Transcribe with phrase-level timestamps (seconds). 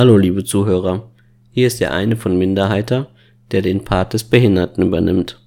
[0.00, 1.10] Hallo liebe Zuhörer,
[1.50, 3.10] hier ist der eine von Minderheiter,
[3.50, 5.46] der den Part des Behinderten übernimmt.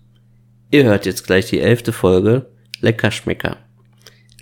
[0.70, 3.58] Ihr hört jetzt gleich die elfte Folge Leckerschmecker.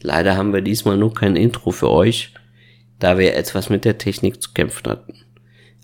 [0.02, 2.34] Leider haben wir diesmal nur kein Intro für euch,
[3.00, 5.14] da wir etwas mit der Technik zu kämpfen hatten.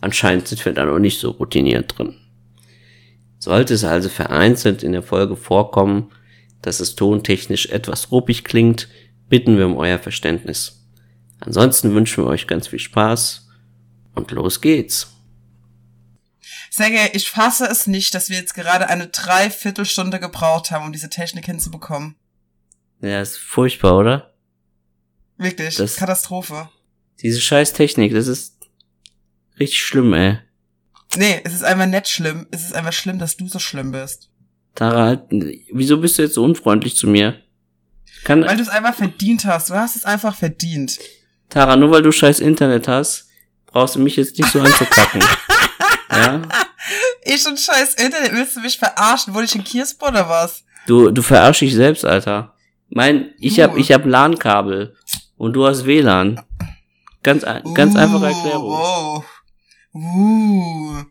[0.01, 2.15] Anscheinend sind wir da noch nicht so routiniert drin.
[3.39, 6.09] Sollte es also vereinzelt in der Folge vorkommen,
[6.61, 8.89] dass es tontechnisch etwas ruppig klingt,
[9.29, 10.85] bitten wir um euer Verständnis.
[11.39, 13.46] Ansonsten wünschen wir euch ganz viel Spaß
[14.17, 15.07] und los geht's.
[16.71, 21.09] Sergej, ich fasse es nicht, dass wir jetzt gerade eine Dreiviertelstunde gebraucht haben, um diese
[21.09, 22.15] Technik hinzubekommen.
[23.01, 24.33] Ja, ist furchtbar, oder?
[25.37, 26.69] Wirklich, Das- Katastrophe.
[27.21, 28.57] Diese scheiß Technik, das ist
[29.59, 30.37] richtig schlimm, ey.
[31.15, 32.47] Nee, es ist einfach nicht schlimm.
[32.51, 34.29] Es ist einfach schlimm, dass du so schlimm bist.
[34.75, 35.21] Tara, halt,
[35.71, 37.41] wieso bist du jetzt so unfreundlich zu mir?
[38.23, 39.69] Kann, Weil du es einfach verdient hast.
[39.71, 40.99] Du hast es einfach verdient.
[41.49, 43.26] Tara, nur weil du scheiß Internet hast,
[43.77, 45.21] brauchst du mich jetzt nicht so anzukacken.
[46.11, 46.41] ja?
[47.23, 49.35] Ich und scheiß Internet, willst du mich verarschen?
[49.35, 50.63] Wurde ich in Kirspo oder was?
[50.87, 52.55] Du, du verarsch dich selbst, Alter.
[52.89, 53.63] Mein, ich Du.
[53.63, 54.95] hab, ich hab LAN-Kabel
[55.37, 56.41] und du hast WLAN.
[57.21, 57.43] Ganz,
[57.75, 58.71] ganz Uh, einfache Erklärung.
[58.71, 59.25] Wow.
[59.93, 61.03] Uh.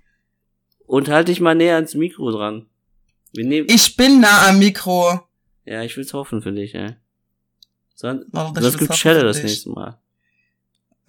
[0.86, 2.66] Und halt dich mal näher ans Mikro dran.
[3.32, 5.20] Wir nehmen, Ich bin nah am Mikro.
[5.64, 6.96] ja, ich will's hoffen für dich, ey.
[7.94, 10.00] Sonst, Oh, das sonst gibt's Schelle für das nächste Mal.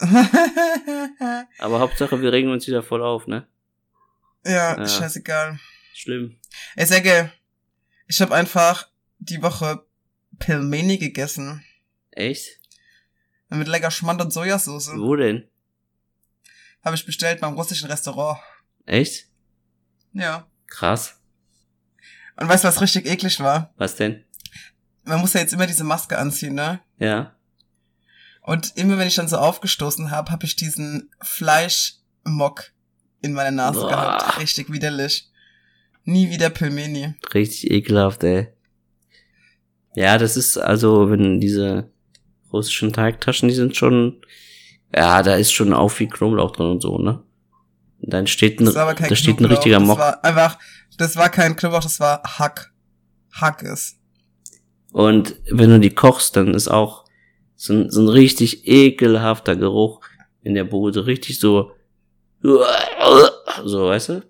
[1.58, 3.46] Aber Hauptsache, wir regen uns wieder voll auf, ne?
[4.44, 4.88] ja, Ja.
[4.88, 5.58] scheißegal.
[5.94, 6.38] Schlimm.
[6.76, 7.30] Ey, Sergej,
[8.06, 8.88] ich habe einfach
[9.18, 9.84] die Woche
[10.38, 11.64] Pelmeni gegessen.
[12.12, 12.58] Echt?
[13.48, 14.92] Mit lecker Schmand und Sojasauce.
[14.96, 15.48] Wo denn?
[16.84, 18.38] Habe ich bestellt beim russischen Restaurant.
[18.86, 19.26] Echt?
[20.12, 20.46] Ja.
[20.66, 21.18] Krass.
[22.36, 23.74] Und weißt du, was richtig eklig war?
[23.76, 24.24] Was denn?
[25.04, 26.80] Man muss ja jetzt immer diese Maske anziehen, ne?
[26.98, 27.34] Ja.
[28.48, 32.72] Und immer wenn ich dann so aufgestoßen habe, habe ich diesen Fleischmock
[33.20, 33.88] in meiner Nase Boah.
[33.90, 34.40] gehabt.
[34.40, 35.30] Richtig widerlich.
[36.04, 37.12] Nie wieder Pelmeni.
[37.34, 38.48] Richtig ekelhaft, ey.
[39.94, 41.90] Ja, das ist also, wenn diese
[42.50, 44.22] russischen Teigtaschen, die sind schon,
[44.96, 47.22] ja, da ist schon auch viel Knoblauch drin und so, ne?
[48.00, 49.98] Und dann steht ein, Das war aber kein da steht ein Knoblauch, richtiger Das Mock.
[49.98, 50.58] war einfach,
[50.96, 52.72] das war kein Knoblauch, das war Hack.
[53.30, 53.98] Hack ist.
[54.90, 57.04] Und wenn du die kochst, dann ist auch
[57.58, 60.00] so ein, so ein richtig ekelhafter Geruch
[60.42, 61.06] in der Bude.
[61.06, 61.72] Richtig so,
[62.40, 64.22] so, weißt du?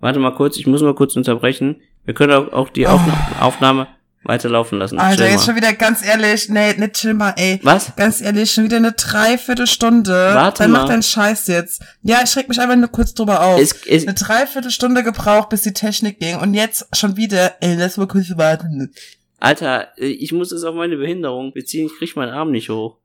[0.00, 1.80] Warte mal kurz, ich muss mal kurz unterbrechen.
[2.04, 3.86] Wir können auch, auch die Aufna Aufnahme
[4.24, 4.98] weiterlaufen lassen.
[4.98, 7.60] Alter, Chill jetzt schon wieder ganz ehrlich, nee, nicht chill mal, ey.
[7.62, 7.94] Was?
[7.94, 10.10] Ganz ehrlich, schon wieder eine Dreiviertelstunde.
[10.34, 10.80] Warte Dann mal.
[10.80, 11.80] mach deinen Scheiß jetzt.
[12.02, 13.60] Ja, ich reg mich einfach nur kurz drüber auf.
[13.60, 16.38] Es, es, eine Dreiviertelstunde gebraucht, bis die Technik ging.
[16.40, 18.92] Und jetzt schon wieder, ey, lass mal kurz warten.
[19.38, 22.98] Alter, äh, ich muss es auf meine Behinderung beziehen, ich krieg meinen Arm nicht hoch.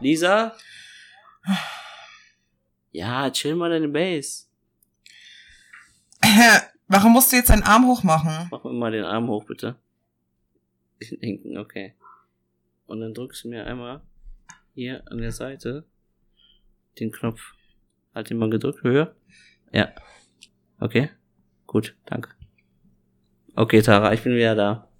[0.00, 0.56] Lisa?
[2.92, 4.46] Ja, chill mal deine Base.
[6.88, 8.48] Warum musst du jetzt deinen Arm hochmachen?
[8.50, 9.76] Mach mir mal den Arm hoch, bitte.
[11.00, 11.94] Hinten, okay.
[12.86, 14.02] Und dann drückst du mir einmal
[14.74, 15.86] hier an der Seite
[17.00, 17.54] den Knopf.
[18.14, 19.16] Halt ihn mal gedrückt, höher.
[19.72, 19.92] Ja.
[20.78, 21.10] Okay.
[21.66, 22.30] Gut, danke.
[23.56, 24.91] Okay, Tara, ich bin wieder da.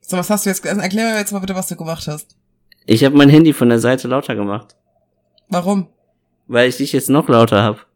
[0.00, 2.36] So, was hast du jetzt, also erklär mir jetzt mal bitte, was du gemacht hast.
[2.86, 4.74] Ich habe mein Handy von der Seite lauter gemacht,
[5.48, 5.88] Warum?
[6.48, 7.86] weil ich dich jetzt noch lauter hab.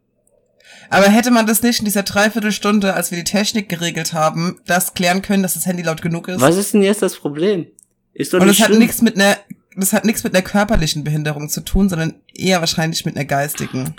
[0.89, 4.93] Aber hätte man das nicht in dieser Dreiviertelstunde, als wir die Technik geregelt haben, das
[4.93, 6.39] klären können, dass das Handy laut genug ist?
[6.41, 7.67] Was ist denn jetzt das Problem?
[8.13, 9.35] Ist doch Und nicht das hat nichts mit einer,
[9.75, 13.95] das hat nichts mit einer körperlichen Behinderung zu tun, sondern eher wahrscheinlich mit einer geistigen.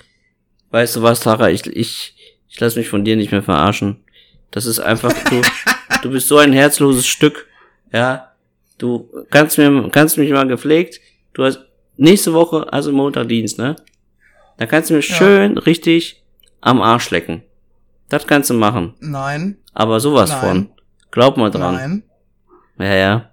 [0.70, 1.50] Weißt du was, Tara?
[1.50, 2.14] Ich, ich,
[2.48, 4.02] ich lass mich von dir nicht mehr verarschen.
[4.52, 5.42] Das ist einfach, du,
[6.02, 7.46] du bist so ein herzloses Stück.
[7.96, 8.32] Ja.
[8.78, 11.00] Du kannst mir, kannst mich mal gepflegt.
[11.32, 11.60] Du hast,
[11.96, 13.76] nächste Woche, also Montag Dienst, ne?
[14.58, 16.22] Da kannst du mir schön richtig
[16.60, 17.42] am Arsch lecken.
[18.08, 18.94] Das kannst du machen.
[19.00, 20.40] Nein, Aber sowas Nein.
[20.40, 20.68] von.
[21.10, 21.74] Glaub mal dran.
[21.74, 22.02] nein.
[22.78, 23.30] Ja, ja.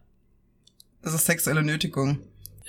[1.01, 2.19] Das ist sexuelle Nötigung.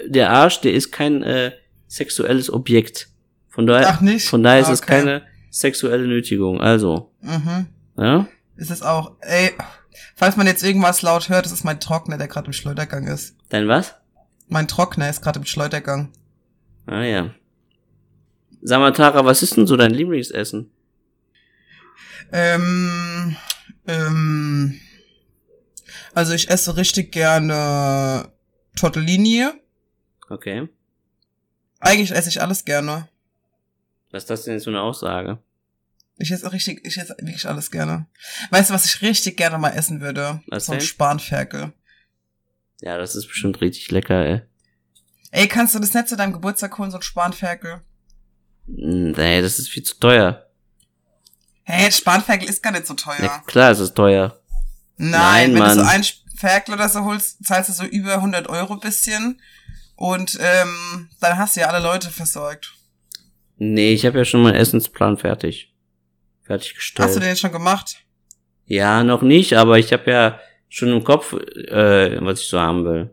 [0.07, 1.53] Der Arsch, der ist kein äh,
[1.87, 3.09] sexuelles Objekt.
[3.49, 4.27] Von daher, Ach, nicht?
[4.29, 4.93] von daher ist Ah, es okay.
[5.01, 6.61] keine sexuelle Nötigung.
[6.61, 7.67] Also, Mhm.
[7.97, 8.27] ja?
[8.57, 9.53] Ist es auch, ey,
[10.15, 13.37] falls man jetzt irgendwas laut hört, das ist mein Trockner, der gerade im Schleudergang ist.
[13.49, 13.95] Dein was?
[14.49, 16.13] Mein Trockner ist gerade im Schleudergang.
[16.87, 17.35] Ah ja.
[18.63, 20.71] Sag mal, Tara, was ist denn so dein Lieblingsessen?
[22.33, 23.37] Ähm,
[23.87, 24.81] ähm,
[26.15, 28.33] also ich esse richtig gerne
[28.77, 29.47] Tortellini.
[30.29, 30.69] Okay.
[31.81, 33.09] Eigentlich esse ich alles gerne.
[34.11, 35.39] Was ist das denn jetzt für eine Aussage?
[36.17, 38.07] Ich esse richtig, ich esse wirklich alles gerne.
[38.51, 40.43] Weißt du, was ich richtig gerne mal essen würde?
[40.47, 40.81] Was so ein?
[40.81, 41.73] Spanferkel.
[42.81, 44.43] Ja, das ist bestimmt richtig lecker, ey.
[45.33, 47.83] Ey, kannst du das nicht zu deinem Geburtstag holen, so ein Spanferkel?
[48.67, 50.47] Nee, das ist viel zu teuer.
[51.65, 53.21] Hey, Spanferkel ist gar nicht so teuer.
[53.21, 54.41] Ja, klar, es ist teuer.
[54.97, 55.79] Nein, Nein, wenn Mann.
[55.79, 56.05] du so ein
[56.37, 59.41] Ferkel oder so holst, zahlst du so über 100 Euro bisschen.
[59.97, 62.75] Und ähm, dann hast du ja alle Leute versorgt.
[63.57, 65.74] Nee, ich habe ja schon meinen Essensplan fertig.
[66.45, 67.07] Fertiggestellt.
[67.09, 67.97] Hast du den jetzt schon gemacht?
[68.67, 72.85] Ja, noch nicht, aber ich habe ja schon im Kopf, äh, was ich so haben
[72.85, 73.11] will.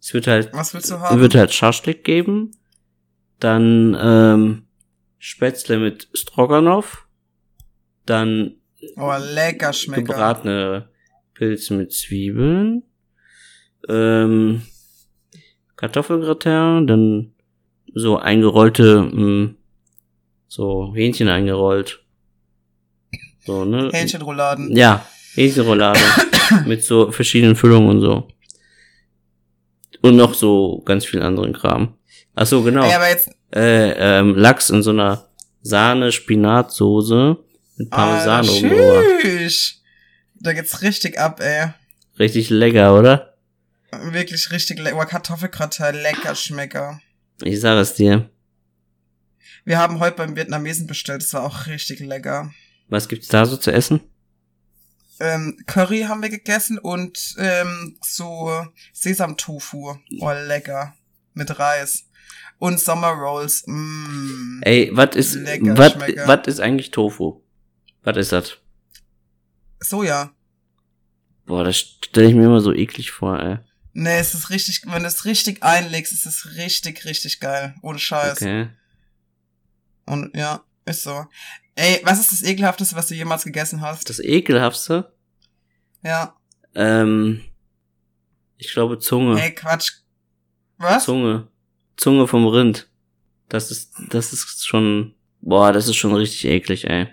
[0.00, 1.20] Es wird halt, Was willst du es haben?
[1.20, 2.50] wird halt Schaschlik geben,
[3.40, 4.66] dann ähm,
[5.18, 7.06] Spätzle mit Stroganoff,
[8.06, 8.56] dann
[8.96, 10.02] Oh, lecker Schmecker.
[10.02, 10.88] gebratene
[11.32, 12.82] Pilze mit Zwiebeln,
[13.88, 14.62] ähm,
[15.76, 17.34] Kartoffelgratin, dann
[17.94, 19.54] so eingerollte, mh,
[20.48, 22.03] so Hähnchen eingerollt.
[23.46, 23.90] So, ne?
[23.92, 24.74] Hähnchenrouladen.
[24.76, 26.00] Ja, Hähnchenroulade.
[26.66, 28.28] mit so verschiedenen Füllungen und so.
[30.02, 31.96] Und noch so ganz viel anderen Kram.
[32.34, 32.84] Ach so, genau.
[32.84, 35.28] Ey, aber jetzt, Äh, ähm, Lachs in so einer
[35.62, 37.36] Sahne-Spinatsoße
[37.76, 39.02] mit Parmesan oben drüber.
[40.34, 41.68] Da geht's richtig ab, ey.
[42.18, 43.34] Richtig lecker, oder?
[44.10, 45.06] Wirklich richtig lecker.
[45.06, 47.00] Kartoffelgratin, lecker Schmecker.
[47.42, 48.28] Ich sag es dir.
[49.64, 52.52] Wir haben heute beim Vietnamesen bestellt, das war auch richtig lecker.
[52.88, 54.00] Was gibt's da so zu essen?
[55.20, 59.96] Ähm, Curry haben wir gegessen und ähm, so Sesamtofu.
[60.20, 60.94] Oh, lecker.
[61.34, 62.04] Mit Reis.
[62.58, 63.64] Und Summer Rolls.
[63.66, 64.60] Mm.
[64.62, 67.42] Ey, was ist, was ist eigentlich Tofu?
[68.02, 68.58] Was ist das?
[69.80, 70.32] Soja.
[71.46, 73.58] Boah, das stelle ich mir immer so eklig vor, ey.
[73.92, 77.74] Nee, es ist richtig, wenn du es richtig einlegst, ist es richtig, richtig geil.
[77.82, 78.42] Ohne Scheiß.
[78.42, 78.68] Okay.
[80.06, 81.26] Und ja, ist so.
[81.76, 84.08] Ey, was ist das ekelhafteste, was du jemals gegessen hast?
[84.08, 85.12] Das ekelhaftste?
[86.02, 86.36] Ja.
[86.74, 87.42] Ähm,
[88.58, 89.40] ich glaube Zunge.
[89.42, 89.92] Ey, Quatsch.
[90.78, 91.04] Was?
[91.04, 91.48] Zunge.
[91.96, 92.88] Zunge vom Rind.
[93.48, 97.08] Das ist, das ist schon, boah, das ist schon richtig eklig, ey.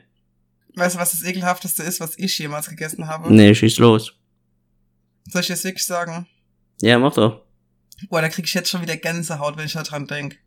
[0.75, 3.33] Weißt du, was das ekelhafteste ist, was ich jemals gegessen habe?
[3.33, 4.13] Nee, schieß los.
[5.29, 6.27] Soll ich das wirklich sagen?
[6.81, 7.43] Ja, mach doch.
[8.09, 10.39] Boah, da krieg ich jetzt schon wieder Gänsehaut, wenn ich da dran denk.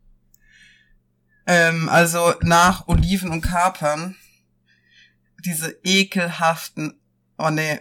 [1.46, 4.16] Ähm, also nach Oliven und Kapern,
[5.44, 6.98] diese ekelhaften,
[7.38, 7.80] oh nee,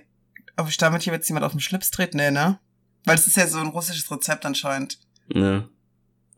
[0.57, 2.17] ob ich damit hier jetzt jemand auf den Schlips trete?
[2.17, 2.59] Nee, ne?
[3.05, 4.99] Weil es ist ja so ein russisches Rezept anscheinend.
[5.33, 5.67] Ja.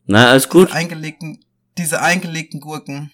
[0.05, 0.67] Na, alles gut.
[0.69, 1.43] Diese eingelegten,
[1.77, 3.11] diese eingelegten Gurken.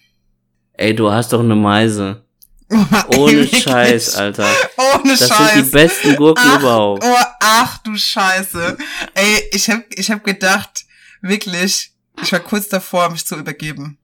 [0.74, 2.24] Ey, du hast doch eine Meise.
[3.16, 3.46] Ohne?
[3.46, 4.48] Scheiß, Alter.
[4.94, 5.54] Ohne Das Scheiß.
[5.54, 7.04] sind die besten Gurken ach, überhaupt.
[7.04, 8.76] Oh, ach du Scheiße.
[9.14, 10.84] Ey, ich hab, ich hab gedacht,
[11.20, 11.92] wirklich,
[12.22, 13.98] ich war kurz davor, mich zu übergeben.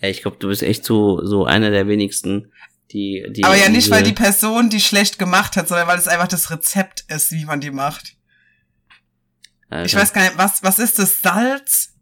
[0.00, 2.52] Ey, ich glaube, du bist echt so, so einer der wenigsten,
[2.90, 3.44] die, die.
[3.44, 6.50] Aber ja nicht, weil die Person die schlecht gemacht hat, sondern weil es einfach das
[6.50, 8.16] Rezept ist, wie man die macht.
[9.68, 9.86] Alter.
[9.86, 11.20] Ich weiß gar nicht, was, was ist das?
[11.20, 11.94] Salz?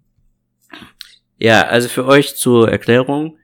[1.36, 3.38] Ja, also für euch zur Erklärung,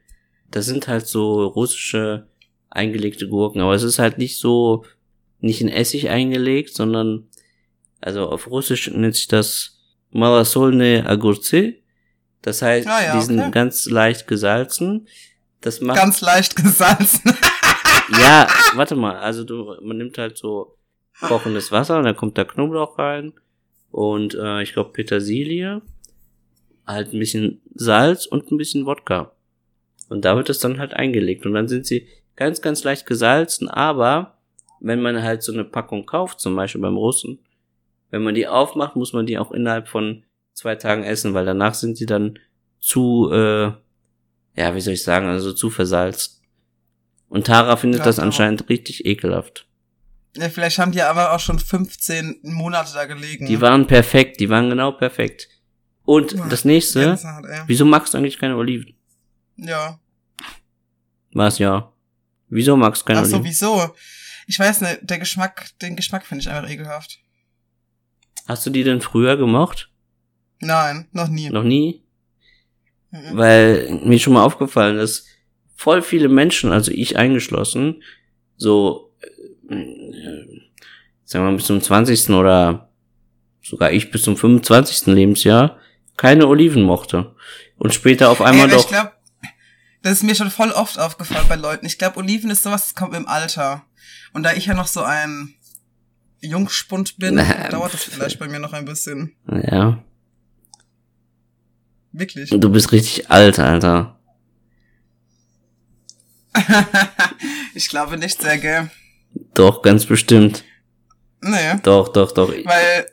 [0.50, 2.28] das sind halt so russische
[2.70, 4.84] eingelegte Gurken, aber es ist halt nicht so,
[5.40, 7.28] nicht in Essig eingelegt, sondern,
[8.00, 9.78] also auf Russisch nennt sich das
[10.10, 11.74] Malasolne Agurce.
[12.44, 13.50] Das heißt, Ah ja, die sind okay.
[13.50, 15.08] ganz leicht gesalzen.
[15.62, 17.22] Das macht, Ganz leicht gesalzen.
[18.20, 20.76] ja, warte mal, also du, man nimmt halt so
[21.22, 23.32] kochendes Wasser und dann kommt da Knoblauch rein
[23.90, 25.80] und äh, ich glaube Petersilie,
[26.86, 29.32] halt ein bisschen Salz und ein bisschen Wodka.
[30.10, 33.68] Und da wird es dann halt eingelegt und dann sind sie ganz, ganz leicht gesalzen,
[33.68, 34.36] aber
[34.80, 37.38] wenn man halt so eine Packung kauft, zum Beispiel beim Russen,
[38.10, 40.23] wenn man die aufmacht, muss man die auch innerhalb von
[40.54, 42.38] zwei Tagen essen, weil danach sind sie dann
[42.80, 43.72] zu, äh,
[44.56, 46.40] ja, wie soll ich sagen, also zu versalzt.
[47.28, 48.26] Und Tara findet Ja, das Tara.
[48.26, 49.66] anscheinend richtig ekelhaft.
[50.36, 53.46] ja, vielleicht haben die aber auch schon 15 Monate da gelegen.
[53.46, 55.48] Die waren perfekt, die waren genau perfekt.
[56.04, 57.62] Und Ja, das nächste, ey.
[57.66, 58.94] wieso magst du eigentlich keine Oliven?
[59.56, 59.98] Ja.
[61.32, 61.92] Was ja?
[62.48, 63.50] Wieso magst du keine Ach so, Oliven?
[63.50, 63.94] wieso?
[64.46, 67.18] Ich weiß nicht, der Geschmack, den Geschmack finde ich einfach ekelhaft.
[68.46, 69.90] Hast du die denn früher gemocht?
[70.64, 71.50] Nein, noch nie.
[71.50, 72.02] Noch nie?
[73.10, 73.36] Mhm.
[73.36, 75.26] Weil mir ist schon mal aufgefallen, dass
[75.76, 78.02] voll viele Menschen, also ich eingeschlossen,
[78.56, 79.12] so,
[79.68, 79.74] äh,
[81.24, 82.30] sagen wir mal bis zum 20.
[82.30, 82.88] oder
[83.62, 85.06] sogar ich bis zum 25.
[85.14, 85.78] Lebensjahr
[86.16, 87.34] keine Oliven mochte.
[87.76, 88.88] Und später auf Ey, einmal ich doch.
[88.88, 89.12] glaube,
[90.02, 91.86] das ist mir schon voll oft aufgefallen bei Leuten.
[91.86, 93.84] Ich glaube, Oliven ist sowas, das kommt im Alter.
[94.32, 95.54] Und da ich ja noch so ein
[96.40, 99.34] Jungspund bin, Na, dauert das vielleicht bei mir noch ein bisschen.
[99.50, 100.02] ja.
[102.16, 102.50] Wirklich.
[102.50, 104.16] Du bist richtig alt, Alter.
[107.74, 108.90] ich glaube nicht, sehr gell.
[109.54, 110.62] Doch, ganz bestimmt.
[111.40, 111.74] Nee.
[111.82, 112.50] Doch, doch, doch.
[112.50, 113.06] Weil,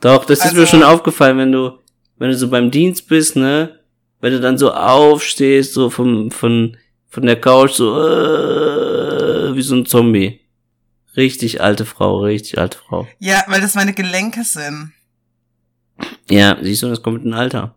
[0.00, 1.78] Doch, das ist Also- mir schon aufgefallen, wenn du,
[2.18, 3.78] wenn du so beim Dienst bist, ne?
[4.20, 6.76] wenn du dann so aufstehst, so vom, von,
[7.08, 10.40] von der Couch, so, äh, wie so ein Zombie.
[11.16, 13.06] Richtig alte Frau, richtig alte Frau.
[13.18, 14.92] Ja, weil das meine Gelenke sind.
[16.28, 17.76] Ja, siehst du, das kommt mit dem Alter.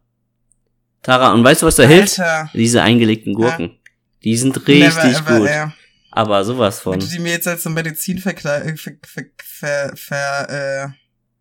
[1.04, 2.20] Tara, und weißt du, was da hilft?
[2.20, 2.50] Alter.
[2.54, 3.78] Diese eingelegten Gurken.
[4.24, 5.48] Die sind richtig Never ever, gut.
[5.50, 5.68] ey.
[6.12, 6.94] Aber sowas von.
[6.94, 10.88] Wenn du die mir jetzt als so Medizin verkle äh, ver ver ver ver äh,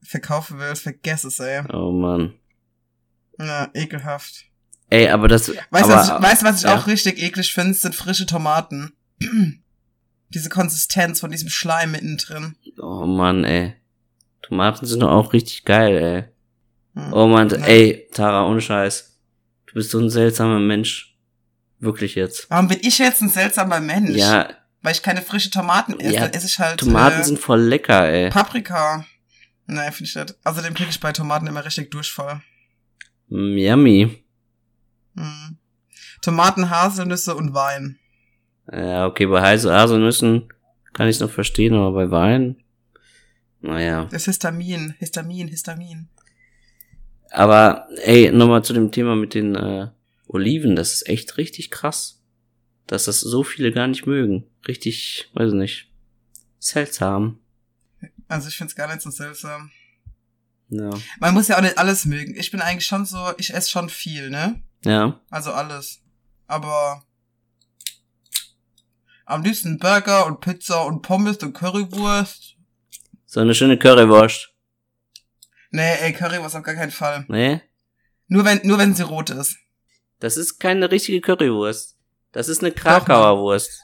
[0.04, 1.62] verkaufen willst, vergess es, ey.
[1.72, 2.34] Oh Mann.
[3.38, 4.44] Na, ekelhaft.
[4.90, 5.48] Ey, aber das.
[5.48, 6.76] Weißt du, was, ich- weißt, du, was ich ja.
[6.76, 7.74] auch richtig eklig finde?
[7.74, 8.92] Sind frische Tomaten.
[10.30, 12.56] Diese Konsistenz von diesem Schleim mittendrin.
[12.80, 13.74] Oh Mann, ey.
[14.40, 15.96] Tomaten sind doch auch richtig geil,
[16.96, 17.00] ey.
[17.02, 17.12] Hm.
[17.12, 17.56] Oh Mann, Ja.
[17.58, 19.11] ey, Tara, ohne Scheiß.
[19.72, 21.16] Du bist so ein seltsamer Mensch.
[21.78, 22.48] Wirklich jetzt.
[22.50, 24.16] Warum bin ich jetzt ein seltsamer Mensch?
[24.16, 24.50] Ja,
[24.82, 27.60] Weil ich keine frische Tomaten esse, Ja, dann esse ich halt Tomaten äh, sind voll
[27.60, 28.30] lecker, ey.
[28.30, 29.06] Paprika.
[29.66, 30.36] Nein, finde ich nicht.
[30.44, 32.42] Außerdem kriege ich bei Tomaten immer richtig Durchfall.
[33.28, 34.24] Mm, Yummy.
[35.16, 35.56] Hm.
[36.20, 37.98] Tomaten, Haselnüsse und Wein.
[38.70, 40.48] Ja, okay, bei Haselnüssen
[40.92, 42.62] kann ich noch verstehen, aber bei Wein?
[43.60, 44.06] Naja.
[44.10, 46.08] Das Histamin, Histamin, Histamin.
[47.32, 49.88] Aber, ey, nochmal zu dem Thema mit den äh,
[50.26, 50.76] Oliven.
[50.76, 52.20] Das ist echt richtig krass.
[52.86, 54.44] Dass das so viele gar nicht mögen.
[54.68, 55.90] Richtig, weiß ich nicht.
[56.58, 57.38] Seltsam.
[58.28, 59.70] Also ich find's gar nicht so seltsam.
[60.68, 60.90] Ja.
[61.20, 62.34] Man muss ja auch nicht alles mögen.
[62.36, 64.62] Ich bin eigentlich schon so, ich esse schon viel, ne?
[64.84, 65.20] Ja.
[65.30, 66.00] Also alles.
[66.46, 67.02] Aber
[69.24, 72.56] am liebsten Burger und Pizza und Pommes und Currywurst.
[73.24, 74.51] So eine schöne Currywurst.
[75.72, 77.24] Nee, ey, Currywurst auf gar keinen Fall.
[77.28, 77.62] Nee?
[78.28, 79.56] Nur wenn, nur wenn sie rot ist.
[80.20, 81.96] Das ist keine richtige Currywurst.
[82.30, 83.82] Das ist eine Krakauer Wurst.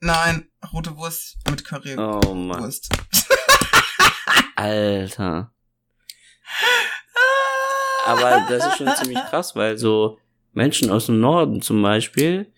[0.00, 2.26] Nein, rote Wurst mit Currywurst.
[2.26, 2.72] Oh Mann.
[4.56, 5.52] Alter.
[8.06, 10.18] Aber das ist schon ziemlich krass, weil so
[10.52, 12.52] Menschen aus dem Norden zum Beispiel,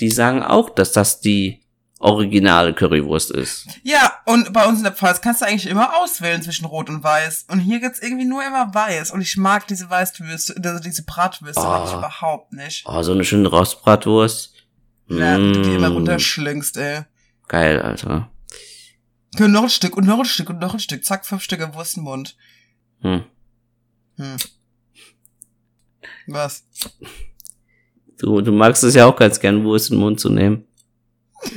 [0.00, 1.59] die sagen auch, dass das die
[2.00, 3.66] originale Currywurst ist.
[3.82, 7.04] Ja, und bei uns in der Pfalz kannst du eigentlich immer auswählen zwischen Rot und
[7.04, 7.44] Weiß.
[7.48, 9.10] Und hier gibt's irgendwie nur immer Weiß.
[9.12, 11.98] Und ich mag diese Weißwürste, also diese Bratwürste Ah.
[11.98, 12.84] überhaupt nicht.
[12.86, 14.54] Oh, so eine schöne Rostbratwurst.
[15.08, 17.02] Ja, die du immer Mm, runterschlingst, ey.
[17.48, 18.30] Geil, Alter.
[19.38, 21.04] Ja, noch ein Stück und noch ein Stück und noch ein Stück.
[21.04, 22.36] Zack, fünf Stücke Wurst im Mund.
[23.00, 23.24] Hm.
[24.16, 24.36] Hm.
[26.28, 26.64] Was?
[28.18, 30.64] Du, du magst es ja auch ganz gern, Wurst in den Mund zu nehmen.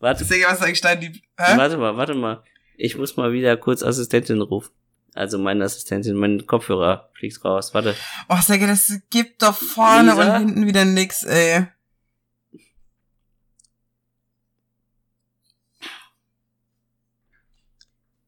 [0.00, 1.22] Warte, Digga, was eigentlich dein Lieb...
[1.36, 1.56] Hä?
[1.56, 2.42] warte mal, warte mal.
[2.76, 4.70] Ich muss mal wieder kurz Assistentin rufen.
[5.14, 7.74] Also meine Assistentin, mein Kopfhörer fliegt raus.
[7.74, 7.96] Warte.
[8.28, 10.36] Oh, Digga, das gibt doch vorne Lisa?
[10.36, 11.66] und hinten wieder nix, ey.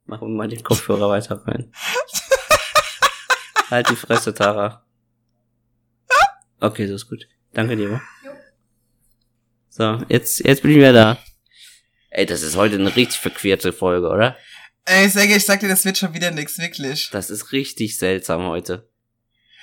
[0.06, 1.72] Machen wir mal den Kopfhörer weiter rein.
[3.70, 4.84] halt die Fresse, Tara.
[6.58, 7.28] Okay, das ist gut.
[7.52, 8.02] Danke dir, wa?
[9.68, 11.18] So, jetzt, jetzt bin ich wieder da.
[12.10, 14.36] Ey, das ist heute eine richtig verquerte Folge, oder?
[14.84, 17.08] Ey, Digga, ich sag dir, das wird schon wieder nix, wirklich.
[17.12, 18.88] Das ist richtig seltsam heute.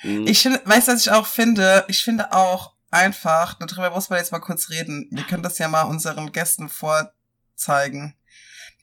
[0.00, 1.84] Hm, Ich finde, weißt du, was ich auch finde?
[1.88, 5.08] Ich finde auch einfach, darüber muss man jetzt mal kurz reden.
[5.10, 8.14] Wir können das ja mal unseren Gästen vorzeigen.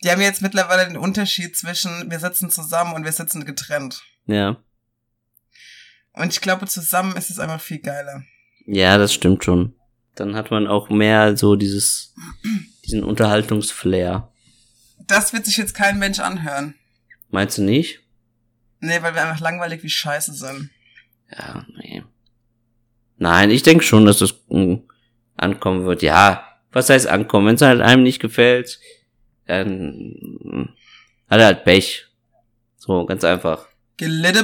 [0.03, 4.03] Die haben jetzt mittlerweile den Unterschied zwischen wir sitzen zusammen und wir sitzen getrennt.
[4.25, 4.57] ja.
[6.17, 8.23] Und ich glaube, zusammen ist es einfach viel geiler.
[8.65, 9.73] Ja, das stimmt schon.
[10.15, 12.13] Dann hat man auch mehr so dieses,
[12.85, 14.31] diesen Unterhaltungsflair.
[15.07, 16.75] Das wird sich jetzt kein Mensch anhören.
[17.29, 17.99] Meinst du nicht?
[18.79, 20.69] Nee, weil wir einfach langweilig wie Scheiße sind.
[21.31, 22.03] Ja, nee.
[23.17, 24.75] Nein, ich denke schon, dass das mm,
[25.37, 26.01] ankommen wird.
[26.01, 27.47] Ja, was heißt ankommen?
[27.47, 28.79] Wenn es halt einem nicht gefällt,
[29.45, 30.69] dann mm,
[31.29, 32.05] hat er halt Pech.
[32.77, 33.67] So, ganz einfach.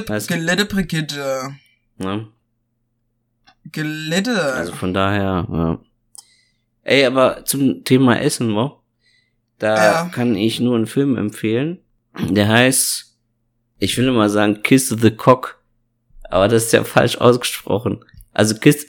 [0.06, 0.26] Was?
[0.26, 1.54] gelidde Brigitte.
[1.98, 2.28] Ne?
[3.70, 4.40] Gelidde.
[4.54, 5.80] Also von daher, ja.
[6.82, 8.80] Ey, aber zum Thema Essen, wo?
[9.58, 10.08] Da Ja.
[10.08, 11.78] kann ich nur einen Film empfehlen.
[12.30, 13.16] Der heißt,
[13.78, 15.62] ich will mal sagen, Kiss the Cock.
[16.28, 18.04] Aber das ist ja falsch ausgesprochen.
[18.32, 18.86] Also Kiss,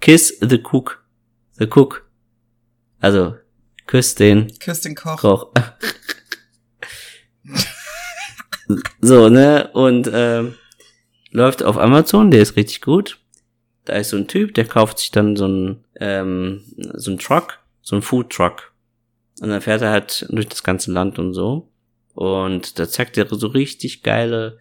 [0.00, 1.04] Kiss the Cook.
[1.58, 2.08] The Cook.
[3.00, 3.34] Also,
[3.86, 5.16] küss den Küss den Koch.
[5.20, 5.52] Koch.
[9.00, 9.68] so, ne?
[9.72, 10.54] Und ähm,
[11.30, 13.18] läuft auf Amazon, der ist richtig gut.
[13.84, 17.58] Da ist so ein Typ, der kauft sich dann so ein ähm, so ein Truck,
[17.80, 18.72] so ein Food Truck.
[19.40, 21.68] Und dann fährt er halt durch das ganze Land und so.
[22.14, 24.58] Und da zeigt er so richtig geile,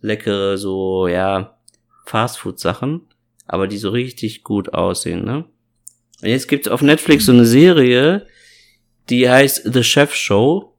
[0.00, 1.58] leckere, so, ja,
[2.06, 3.02] Fastfood-Sachen,
[3.46, 5.44] aber die so richtig gut aussehen, ne?
[6.22, 8.26] Und jetzt gibt's auf Netflix so eine Serie,
[9.08, 10.76] die heißt The Chef Show.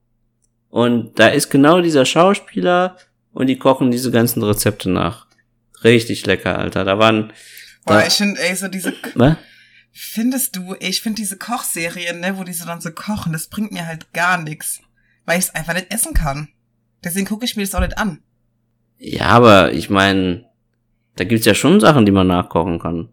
[0.70, 2.98] Und da ist genau dieser Schauspieler
[3.34, 5.28] und die kochen diese ganzen Rezepte nach.
[5.84, 6.86] Richtig lecker, Alter.
[6.86, 7.34] Da waren.
[7.86, 9.38] Boah, ich finde, ey, so diese, was?
[9.92, 13.48] findest du, ey, ich finde diese Kochserien, ne, wo die so dann so kochen, das
[13.48, 14.80] bringt mir halt gar nix.
[15.26, 16.50] Weil ich es einfach nicht essen kann.
[17.04, 18.22] Deswegen gucke ich mir das auch nicht an.
[18.98, 20.46] Ja, aber ich meine,
[21.16, 23.10] da gibt's ja schon Sachen, die man nachkochen kann.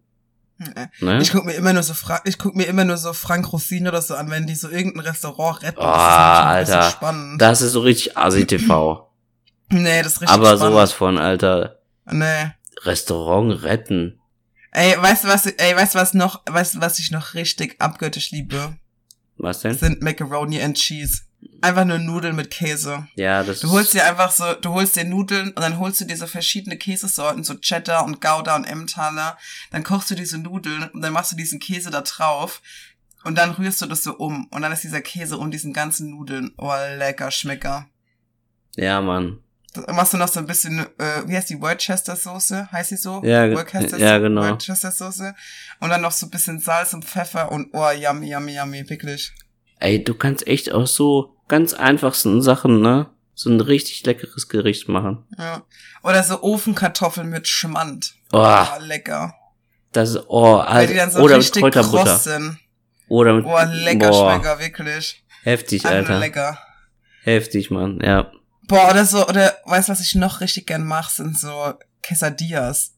[0.59, 0.89] Nee.
[1.01, 1.23] Ne?
[1.23, 3.87] Ich guck mir immer nur so Fra ich guck mir immer nur so Frank Rosin
[3.87, 5.79] oder so an, wenn die so irgendein Restaurant retten.
[5.79, 6.91] Oh, das ist bisschen Alter.
[6.91, 7.41] spannend.
[7.41, 9.09] Das ist so richtig Asi-TV.
[9.69, 10.75] nee, das ist richtig aber spannend.
[10.75, 11.79] sowas von, Alter.
[12.11, 12.51] Nee.
[12.83, 14.18] Restaurant retten.
[14.73, 17.81] Ey, weißt du was, ey, weißt du was noch, weißt du was ich noch richtig
[17.81, 18.77] abgöttisch liebe?
[19.37, 19.77] Was denn?
[19.77, 21.23] Sind Macaroni and Cheese.
[21.61, 23.07] Einfach nur Nudeln mit Käse.
[23.15, 26.05] Ja, das Du holst dir einfach so, du holst dir Nudeln und dann holst du
[26.05, 29.39] dir so verschiedene Käsesorten, so Cheddar und Gouda und Emmentaler.
[29.71, 32.61] Dann kochst du diese Nudeln und dann machst du diesen Käse da drauf
[33.25, 36.11] und dann rührst du das so um und dann ist dieser Käse um diesen ganzen
[36.11, 36.53] Nudeln.
[36.57, 37.87] Oh, lecker Schmecker.
[38.77, 39.39] Ja, Mann.
[39.93, 42.71] Machst du noch so ein bisschen, äh, wie heißt die Worcester Soße?
[42.73, 43.23] Heißt die so?
[43.25, 44.43] Ja, Worcester, ja, genau.
[44.43, 45.35] Worcester Soße.
[45.81, 49.33] Und dann noch so ein bisschen Salz und Pfeffer und oh, yummy, yummy, yummy, wirklich.
[49.81, 53.09] Ey, du kannst echt aus so ganz einfachsten Sachen, ne?
[53.35, 55.25] So ein richtig leckeres Gericht machen.
[55.39, 55.63] Ja.
[56.03, 58.15] Oder so Ofenkartoffeln mit Schmand.
[58.33, 59.35] Oh, Oh, lecker.
[59.93, 61.19] das ist, oh, Weil die dann Alter.
[61.19, 62.21] so Oder mit richtig Kräuterbutter.
[63.09, 65.25] Oder mit, Boah, lecker boah, Schmecker, wirklich.
[65.45, 66.19] heftig, Alter.
[66.19, 66.59] lecker.
[67.23, 68.31] Heftig, Mann, ja.
[68.69, 72.95] Boah, oder so, oder weißt du, was ich noch richtig gern mache, sind so Quesadillas.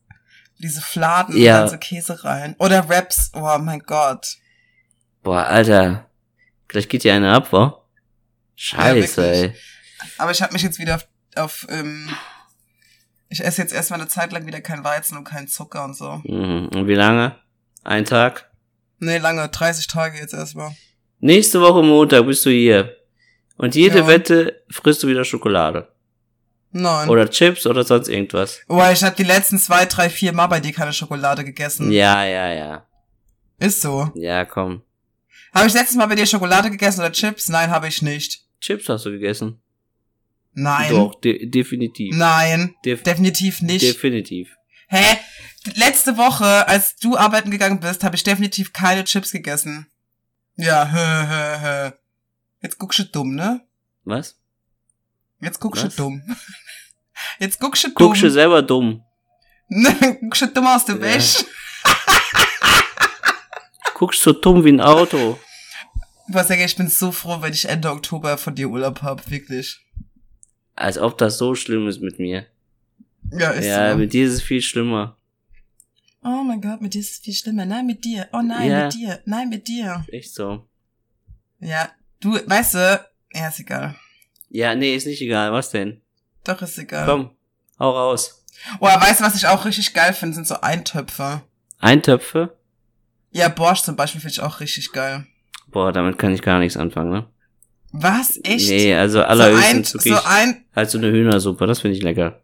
[0.59, 1.55] Diese Fladen Ja.
[1.55, 2.55] und dann so Käse rein.
[2.59, 4.37] Oder Wraps, oh mein Gott.
[5.23, 6.07] Boah, Alter.
[6.69, 7.83] Gleich geht hier eine ab, wa?
[8.57, 9.17] Scheiße, wirklich.
[9.17, 9.55] ey.
[10.19, 12.09] Aber ich habe mich jetzt wieder auf, auf ähm,
[13.29, 16.21] ich esse jetzt erstmal eine Zeit lang wieder kein Weizen und kein Zucker und so.
[16.25, 16.69] Mhm.
[16.75, 17.37] Und wie lange?
[17.85, 18.50] Ein Tag?
[18.99, 20.75] Nee, lange, 30 Tage jetzt erstmal.
[21.21, 22.97] Nächste Woche Montag bist du hier.
[23.61, 24.07] Und jede Ja.
[24.07, 25.88] Wette frisst du wieder Schokolade.
[26.73, 27.09] Nein.
[27.09, 28.61] Oder Chips oder sonst irgendwas.
[28.69, 31.90] Boah, ich habe die letzten zwei, drei, vier Mal bei dir keine Schokolade gegessen.
[31.93, 32.87] Ja, ja, ja.
[33.59, 34.11] Ist so.
[34.15, 34.82] Ja, komm.
[35.52, 37.49] Habe ich letztes Mal bei dir Schokolade gegessen oder Chips?
[37.49, 38.41] Nein, habe ich nicht.
[38.61, 39.61] Chips hast du gegessen.
[40.54, 40.91] Nein.
[40.91, 42.17] Doch, de definitiv.
[42.17, 43.82] Nein, Def definitiv nicht.
[43.82, 44.49] definitiv.
[44.89, 45.19] Hä?
[45.75, 49.87] Letzte Woche, als du arbeiten gegangen bist, habe ich definitiv keine Chips gegessen.
[50.56, 51.93] Ja, hä, hä, hä.
[52.63, 53.61] Jetzt guckst du dumm, ne?
[54.05, 54.39] Was?
[55.41, 55.97] Jetzt guckst du Was?
[55.97, 56.23] dumm.
[57.39, 57.95] Jetzt guckst du dumm.
[57.97, 59.03] Guckst du selber dumm.
[60.21, 61.03] guckst du dumm aus der Ja.
[61.03, 61.45] Wäsche.
[63.95, 65.39] Guckst so dumm wie ein Auto.
[66.29, 69.31] Was sag ich, ich bin so froh, wenn ich Ende Oktober von dir Urlaub hab,
[69.31, 69.79] wirklich.
[70.75, 72.47] Als ob das so schlimm ist mit mir.
[73.31, 73.99] Ja, ist ja, so.
[73.99, 75.19] mit dir ist es viel schlimmer.
[76.23, 77.67] Oh mein Gott, mit dir ist es viel schlimmer.
[77.67, 78.29] Nein, mit dir.
[78.33, 78.85] Oh nein, Ja.
[78.85, 79.21] mit dir.
[79.27, 80.05] Nein, mit dir.
[80.09, 80.67] Echt so.
[81.59, 83.04] Ja, du, weißt du,
[83.35, 83.95] ja, ist egal.
[84.49, 85.52] Ja, nee, ist nicht egal.
[85.52, 86.00] Was denn?
[86.45, 87.06] Doch, ist egal.
[87.06, 87.30] Komm,
[87.78, 88.45] hau raus.
[88.80, 91.43] Oh, weißt du, was ich auch richtig geil finde, sind so Eintöpfe.
[91.78, 92.56] Eintöpfe?
[93.30, 95.26] Ja, Borscht zum Beispiel finde ich auch richtig geil.
[95.69, 97.26] Boah, damit kann ich gar nichts anfangen, ne?
[97.93, 98.39] Was?
[98.43, 98.69] Echt?
[98.69, 102.41] Nee, also so ein, allerhöchstens so ein, halt so eine Hühnersuppe, das finde ich lecker.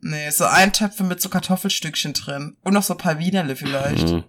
[0.00, 2.56] nee, so Eintöpfe mit so Kartoffelstückchen drin.
[2.62, 4.08] Und noch so ein paar Wienerle vielleicht.
[4.08, 4.24] Mhm.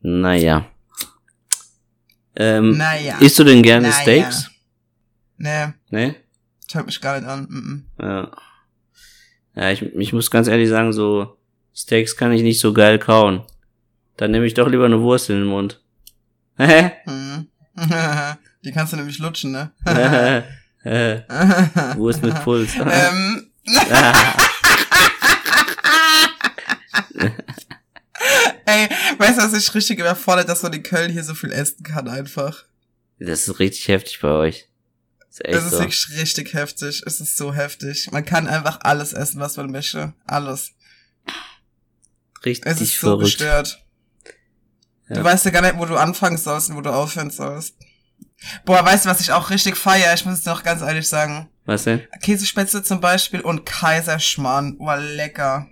[0.00, 0.66] Naja.
[2.40, 3.18] Ähm, Naja.
[3.18, 4.00] isst du denn gerne Naja.
[4.00, 4.50] Steaks?
[5.38, 6.14] Nee, Ne?
[6.66, 7.42] das hört mich gar nicht an.
[7.42, 8.30] Mm Ja.
[9.54, 11.36] Ja, ich, ich muss ganz ehrlich sagen, so
[11.74, 13.42] Steaks kann ich nicht so geil kauen.
[14.16, 15.80] Dann nehme ich doch lieber eine Wurst in den Mund.
[16.58, 16.92] Hä?
[17.06, 17.46] -mm.
[18.64, 19.72] Die kannst du nämlich lutschen, ne?
[20.84, 21.22] Äh,
[21.96, 22.72] Wurst mit Puls.
[22.76, 23.50] ähm,
[28.68, 31.82] ey, weißt du, was ich richtig überfordert, dass man in Köln hier so viel essen
[31.82, 32.64] kann einfach.
[33.18, 34.68] Das ist richtig heftig bei euch.
[35.20, 35.78] Das ist echt Es ist so.
[35.80, 37.02] wirklich richtig heftig.
[37.06, 38.08] Es ist so heftig.
[38.12, 40.12] Man kann einfach alles essen, was man möchte.
[40.26, 40.72] Alles.
[42.44, 43.24] Richtig Es ist so verrückt.
[43.24, 43.84] gestört.
[45.08, 45.16] Ja.
[45.16, 47.74] Du weißt ja gar nicht, wo du anfangen sollst und wo du aufhören sollst.
[48.64, 50.14] Boah, weißt du, was ich auch richtig feier?
[50.14, 51.48] Ich muss es noch ganz ehrlich sagen.
[51.64, 52.02] Was denn?
[52.22, 54.78] Käsespätzle zum Beispiel und Kaiserschmarrn.
[54.78, 55.66] Boah, lecker.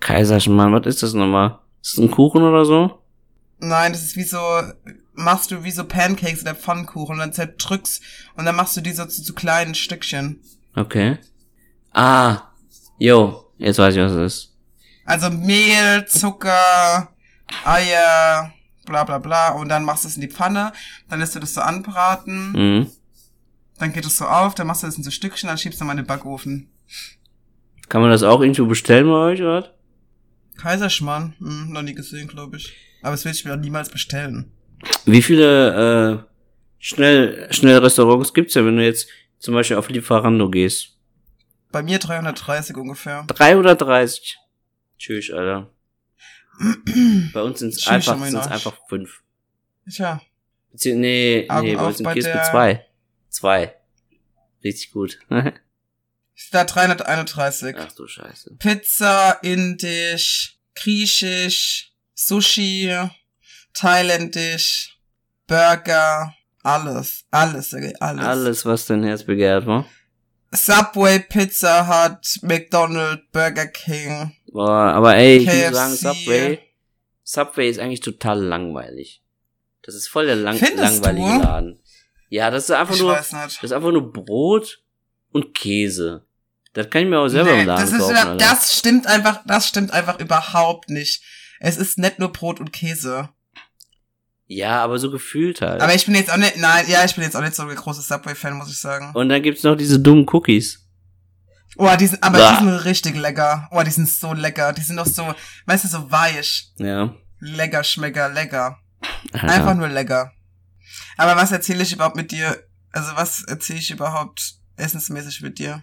[0.00, 1.58] Kaiserschmarrn, was ist das nochmal?
[1.82, 2.98] Ist das ein Kuchen oder so?
[3.60, 4.38] Nein, das ist wie so,
[5.14, 8.02] machst du wie so Pancakes oder Pfannkuchen und dann zerdrückst
[8.36, 10.40] und dann machst du die so zu, zu kleinen Stückchen.
[10.76, 11.18] Okay.
[11.92, 12.42] Ah,
[12.98, 14.54] jo, jetzt weiß ich, was es ist.
[15.04, 17.08] Also Mehl, Zucker,
[17.64, 18.52] Eier,
[18.84, 20.72] bla bla bla und dann machst du es in die Pfanne,
[21.08, 22.90] dann lässt du das so anbraten, Mhm.
[23.78, 25.84] dann geht es so auf, dann machst du das in so Stückchen, dann schiebst du
[25.84, 26.68] mal in den Backofen.
[27.88, 29.74] Kann man das auch irgendwo bestellen bei euch, oder?
[30.58, 32.74] Kaiserschmarrn, hm, noch nie gesehen, glaube ich.
[33.02, 34.52] Aber das will ich mir auch niemals bestellen.
[35.06, 36.32] Wie viele äh,
[36.78, 40.98] schnell schnell Restaurants gibt's ja, wenn du jetzt zum Beispiel auf Lieferando gehst?
[41.70, 43.24] Bei mir 330 ungefähr.
[43.28, 44.38] 330.
[44.98, 45.70] Tschüss, Alter.
[47.32, 48.50] Bei uns sind es Tschüss, einfach, sind's Arsch.
[48.52, 49.22] einfach fünf.
[49.88, 50.20] Tja,
[50.72, 52.86] Bezieh nee, Augen nee, bei uns sind bei zwei.
[53.30, 53.74] Zwei.
[54.62, 55.18] Richtig gut.
[56.52, 57.76] da 331.
[57.78, 58.56] Ach du Scheiße.
[58.58, 62.92] Pizza, Indisch, Griechisch, Sushi,
[63.74, 64.98] Thailändisch,
[65.46, 68.24] Burger, alles, alles, okay, alles.
[68.24, 69.84] Alles, was dein Herz begehrt, wa?
[70.50, 74.32] Subway, Pizza Hut, McDonald's, Burger King.
[74.50, 75.74] Boah, aber ey, ich muss KFC.
[75.74, 76.58] sagen, Subway,
[77.22, 79.22] Subway ist eigentlich total langweilig.
[79.82, 81.42] Das ist voll der lang Findest langweilige du?
[81.42, 81.80] Laden.
[82.30, 84.82] Ja, das ist einfach Ich nur, das ist einfach nur Brot
[85.32, 86.24] und Käse.
[86.78, 88.36] Das kann ich mir auch selber Nee, im Laden das, ist, kaufen, Alter.
[88.36, 91.22] das stimmt einfach, das stimmt einfach überhaupt nicht.
[91.58, 93.30] Es ist nicht nur Brot und Käse.
[94.46, 95.82] Ja, aber so gefühlt halt.
[95.82, 97.74] Aber ich bin jetzt auch nicht, nein, ja, ich bin jetzt auch nicht so ein
[97.74, 99.10] großer Subway-Fan, muss ich sagen.
[99.14, 100.84] und dann gibt's noch diese dummen Cookies.
[101.76, 102.52] Oh, die sind, aber Bah.
[102.52, 103.68] die sind richtig lecker.
[103.72, 104.72] Oh, die sind so lecker.
[104.72, 105.34] Die sind doch so,
[105.66, 106.72] weißt du, so weich.
[106.78, 107.12] Ja.
[107.40, 108.78] Lecker, schmecker, lecker.
[109.32, 109.48] Alter.
[109.48, 110.32] Einfach nur lecker.
[111.16, 112.56] Aber was erzähle ich überhaupt mit dir?
[112.92, 115.82] Also was erzähle ich überhaupt essensmäßig mit dir?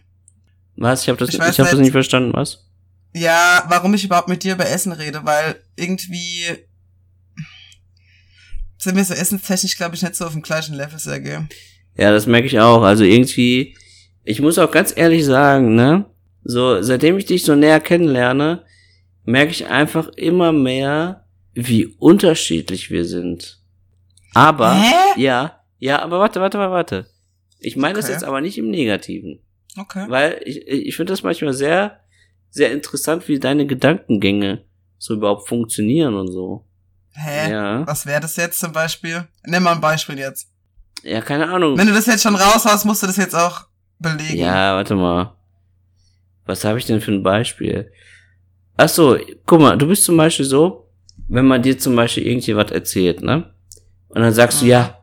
[0.77, 1.01] Was?
[1.03, 1.91] Ich habe das, Ich ich hab das nicht.
[1.91, 2.65] verstanden, was?
[3.13, 6.43] Ja, warum ich überhaupt mit dir über Essen rede, weil irgendwie
[8.77, 11.47] sind wir so essenstechnisch, glaube ich, nicht so auf dem gleichen Level, Sergej.
[11.97, 12.81] Ja, das merke ich auch.
[12.83, 13.75] Also irgendwie,
[14.23, 16.05] ich muss auch ganz ehrlich sagen, ne?
[16.43, 18.63] So, seitdem ich dich so näher kennenlerne,
[19.23, 23.59] merke ich einfach immer mehr, wie unterschiedlich wir sind.
[24.33, 24.93] Aber, Hä?
[25.21, 27.05] ja, ja, aber warte, warte, warte, warte.
[27.59, 28.13] Ich meine das Okay.
[28.13, 29.39] jetzt aber nicht im Negativen.
[29.77, 30.05] Okay.
[30.07, 31.99] Weil ich, ich finde das manchmal sehr,
[32.49, 34.63] sehr interessant, wie deine Gedankengänge
[34.97, 36.65] so überhaupt funktionieren und so.
[37.11, 37.51] Hä?
[37.51, 37.87] Ja.
[37.87, 39.27] Was wäre das jetzt zum Beispiel?
[39.45, 40.49] Nimm mal ein Beispiel jetzt.
[41.03, 41.77] Ja, keine Ahnung.
[41.77, 43.65] Wenn du das jetzt schon raushaust, musst du das jetzt auch
[43.99, 44.37] belegen.
[44.37, 45.35] Ja, warte mal.
[46.45, 47.91] Was habe ich denn für ein Beispiel?
[48.77, 50.89] Ach so, guck mal, du bist zum Beispiel so,
[51.27, 53.53] wenn man dir zum Beispiel irgendwie was erzählt, ne?
[54.09, 54.71] Und dann sagst du, Mhm.
[54.71, 54.99] ja,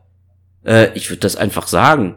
[0.65, 2.15] äh, ich würde das einfach sagen.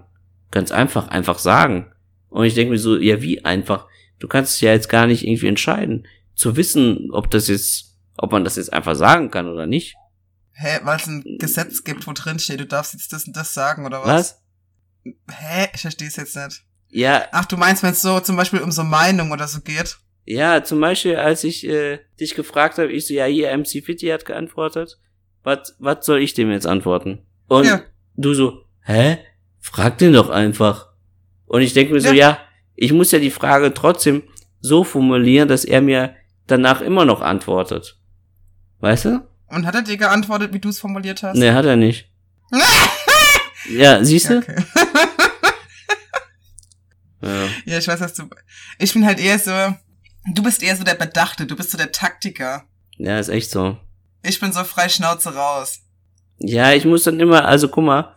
[0.51, 1.93] Ganz einfach, einfach sagen.
[2.37, 3.87] Und ich denke mir so, ja, wie einfach?
[4.19, 8.31] Du kannst es ja jetzt gar nicht irgendwie entscheiden, zu wissen, ob das jetzt, ob
[8.31, 9.95] man das jetzt einfach sagen kann oder nicht.
[10.53, 13.55] Hä, weil es ein Gesetz gibt, wo drin steht, du darfst jetzt das und das
[13.55, 14.09] sagen, oder was?
[15.05, 15.15] Was?
[15.35, 15.69] Hä?
[15.73, 16.63] Ich verstehe es jetzt nicht.
[16.91, 19.97] Ja, Ach, du meinst, wenn es so zum Beispiel um so Meinung oder so geht?
[20.27, 24.09] Ja, zum Beispiel, als ich äh, dich gefragt habe, ich so, ja, hier, MC Fitty
[24.09, 24.99] hat geantwortet.
[25.43, 27.25] Was was soll ich dem jetzt antworten?
[27.49, 27.81] Und Ja.
[28.17, 29.21] du so, hä?
[29.59, 30.86] Frag den doch einfach.
[31.47, 32.15] Und ich denke mir so, Ja.
[32.15, 32.39] ja,
[32.75, 34.23] ich muss ja die Frage trotzdem
[34.61, 36.15] so formulieren, dass er mir
[36.47, 37.99] danach immer noch antwortet.
[38.81, 39.27] Weißt du?
[39.49, 41.37] Und hat er dir geantwortet, wie du es formuliert hast?
[41.37, 42.11] Nee, hat er nicht.
[43.71, 44.39] ja, siehst du?
[44.39, 44.57] Okay.
[47.23, 47.49] Ja.
[47.65, 48.29] Ja, ich weiß, was du.
[48.79, 49.51] Ich bin halt eher so.
[50.33, 52.65] Du bist eher so der Bedachte, du bist so der Taktiker.
[52.99, 53.79] ja, ist echt so.
[54.23, 55.81] Ich bin so frei Schnauze raus.
[56.39, 58.15] Ja, ich muss dann immer, also guck mal,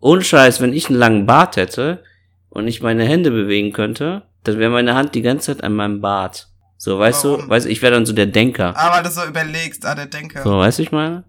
[0.00, 2.04] ohne Scheiß, wenn ich einen langen Bart hätte
[2.50, 6.00] und ich meine Hände bewegen könnte, dann wäre meine Hand die ganze Zeit an meinem
[6.00, 6.48] Bart.
[6.76, 7.48] So, weißt du, Warum?
[7.50, 8.76] weißt du, ich wäre dann so der Denker.
[8.76, 10.42] Aber weil du so überlegst, ah, der Denker.
[10.44, 11.24] So, weißt du, ich meine?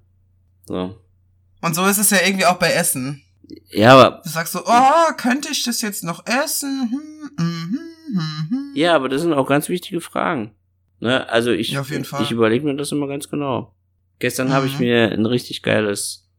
[0.67, 0.95] So.
[1.61, 3.23] Und so ist es ja irgendwie auch bei Essen.
[3.71, 6.89] Ja, aber, Du sagst so, oh, könnte ich das jetzt noch essen?
[6.91, 7.79] Hm, mhm,
[8.13, 8.71] hm, hm.
[8.75, 10.51] ja, aber das sind auch ganz wichtige Fragen.
[10.99, 11.83] Ne, also ich, Ja,
[12.21, 13.73] ich überlege mir das immer ganz genau.
[14.19, 14.79] Gestern habe ich Mhm.
[14.85, 16.29] mir ein richtig geiles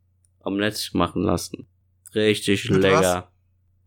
[0.44, 1.66] Omelette machen lassen.
[2.14, 3.30] Richtig Mit lecker.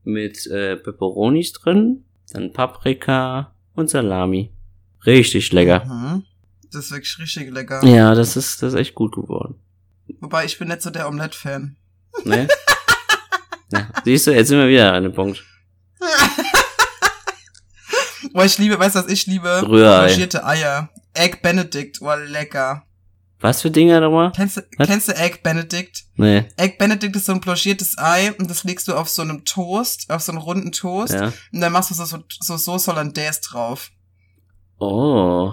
[0.04, 4.52] Mit äh, Peperonis drin, dann Paprika und Salami.
[5.06, 5.86] Richtig lecker.
[5.86, 6.24] Mhm.
[6.72, 7.86] Das ist wirklich richtig lecker.
[7.86, 9.56] Ja, das ist, das ist echt gut geworden.
[10.20, 11.76] Wobei ich bin nicht so der Omelette-Fan.
[12.26, 12.48] Ne?
[13.72, 15.44] ja, siehst du, jetzt sind wir wieder an dem Punkt.
[18.34, 19.63] Boah, ich liebe, weißt du, was ich liebe?
[19.68, 20.28] Rührei.
[20.44, 20.89] Eier.
[21.13, 22.84] Egg Benedict, oh, lecker.
[23.43, 24.32] Was für Dinger nochmal?
[24.34, 24.88] Kennst Was?
[24.88, 26.06] kennst du Egg Benedict?
[26.15, 29.43] Nee, Egg Benedict ist so ein blanchiertes Ei und das legst du auf so einem
[29.43, 31.13] Toast, auf so einem runden Toast.
[31.13, 31.34] ja.
[31.51, 33.91] Und dann machst du so, so, so Sauce Hollandaise drauf.
[34.79, 35.51] Oh.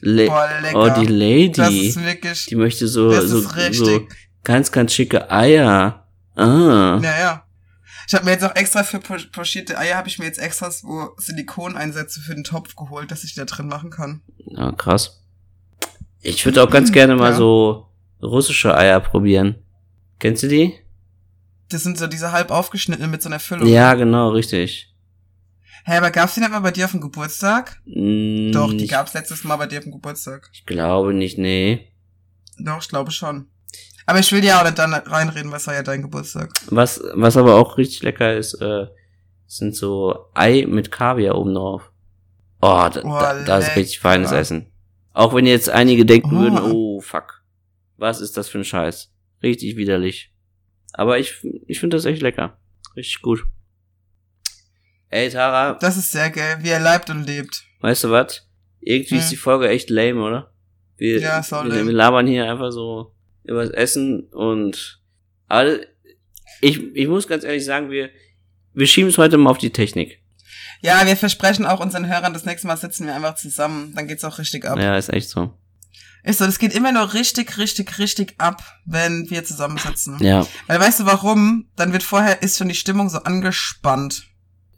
[0.00, 1.88] Le Boah, oh, die Das Lady.
[1.88, 4.08] ist wirklich, Die möchte so, das so, ist so richtig.
[4.44, 6.06] ganz, ganz schicke Eier.
[6.36, 7.00] Ah.
[7.02, 7.44] Ja, ja.
[8.06, 10.70] Ich habe mir jetzt auch extra für po- pochierte Eier, habe ich mir jetzt extra
[10.70, 14.20] so Silikoneinsätze für den Topf geholt, dass ich da drin machen kann.
[14.38, 15.23] Ja, krass.
[16.24, 17.36] Ich würde auch ganz gerne mal Ja.
[17.36, 17.86] so
[18.22, 19.56] russische Eier probieren.
[20.18, 20.74] Kennst du die?
[21.68, 23.66] Das sind so diese halb aufgeschnittenen mit so einer Füllung.
[23.68, 24.90] Ja, genau, richtig.
[25.84, 27.78] Hä, aber gab's die nicht mal bei dir auf dem Geburtstag?
[27.84, 30.48] Mm, Doch, die gab's letztes Mal bei dir auf dem Geburtstag.
[30.52, 31.88] ich glaube nicht, nee.
[32.58, 33.48] Doch, ich glaube schon.
[34.06, 36.52] Aber ich will ja auch nicht dann reinreden, was war ja dein Geburtstag.
[36.70, 38.86] Was, was aber auch richtig lecker ist, äh,
[39.46, 41.90] sind so Ei mit Kaviar oben drauf.
[42.62, 44.66] Oh, da, Oh, da, das ist richtig feines Essen.
[45.14, 46.40] Auch wenn jetzt einige denken Oh.
[46.40, 47.42] würden, oh fuck,
[47.96, 49.10] was ist das für ein Scheiß?
[49.42, 50.32] Richtig widerlich.
[50.92, 51.34] Aber ich,
[51.66, 52.58] ich finde das echt lecker.
[52.96, 53.44] Richtig gut.
[55.08, 57.64] Ey, Tara, Das ist sehr geil, wie er leibt und lebt.
[57.80, 58.48] weißt du was?
[58.80, 59.30] Irgendwie ist Hm.
[59.30, 60.52] die Folge echt lame, oder?
[60.96, 61.86] Wir, Ja, ist auch wir, lame.
[61.86, 65.00] wir labern hier einfach so übers Essen und
[65.46, 65.78] aber
[66.60, 68.10] ich, ich muss ganz ehrlich sagen, wir,
[68.72, 70.20] wir schieben es heute mal auf die Technik.
[70.80, 73.92] Ja, wir versprechen auch unseren Hörern, das nächste Mal sitzen wir einfach zusammen.
[73.94, 74.78] Dann geht's auch richtig ab.
[74.78, 75.52] Ja, ist echt so.
[76.22, 80.18] Ist so, das geht immer nur richtig, richtig, richtig ab, wenn wir zusammensitzen.
[80.20, 80.46] Ja.
[80.66, 81.68] Weil weißt du warum?
[81.76, 84.26] Dann wird vorher, ist schon die Stimmung so angespannt.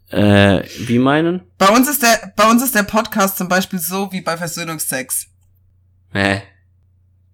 [0.09, 1.41] Äh, wie meinen?
[1.57, 5.27] Bei uns ist der, bei uns ist der Podcast zum Beispiel so wie bei Versöhnungsex.
[6.11, 6.43] Hä?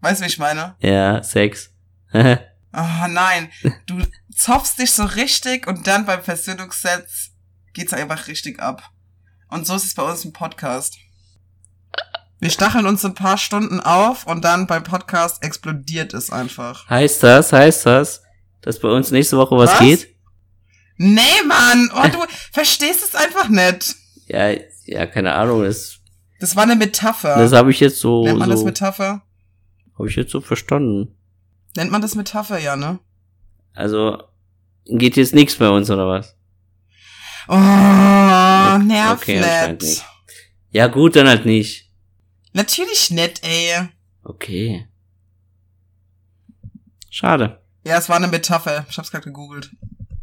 [0.01, 0.75] Weißt du, wie ich meine?
[0.79, 1.71] Ja, Sex.
[2.75, 3.51] Oh nein,
[3.85, 4.01] du
[4.35, 7.32] zopfst dich so richtig und dann beim Versöhnungsex
[7.73, 8.83] geht's einfach richtig ab.
[9.49, 10.97] Und so ist es bei uns im Podcast.
[12.39, 16.89] Wir stacheln uns ein paar Stunden auf und dann beim Podcast explodiert es einfach.
[16.89, 18.21] heißt das, heißt das,
[18.61, 19.79] dass bei uns nächste Woche was, Was?
[19.79, 20.15] geht?
[20.97, 21.89] Nee, Mann!
[21.95, 22.17] Oh, du
[22.51, 23.95] verstehst es einfach nicht.
[24.27, 24.49] Ja,
[24.85, 25.99] ja, keine Ahnung, das,
[26.39, 27.35] Das war eine Metapher.
[27.37, 29.21] das habe ich jetzt so, Nennt man das so Metapher?
[29.97, 31.15] habe ich jetzt so verstanden.
[31.75, 32.99] Nennt man das Metapher, ja, ne?
[33.73, 34.21] Also,
[34.85, 36.35] geht jetzt nichts bei uns, oder was?
[37.47, 40.05] Oh, nerv Okay, anscheinend nicht.
[40.71, 41.91] Ja, gut, dann halt nicht.
[42.53, 43.89] Natürlich nett, ey.
[44.23, 44.87] Okay.
[47.09, 47.61] Schade.
[47.85, 48.85] Ja, es war eine Metapher.
[48.89, 49.71] Ich hab's gerade gegoogelt.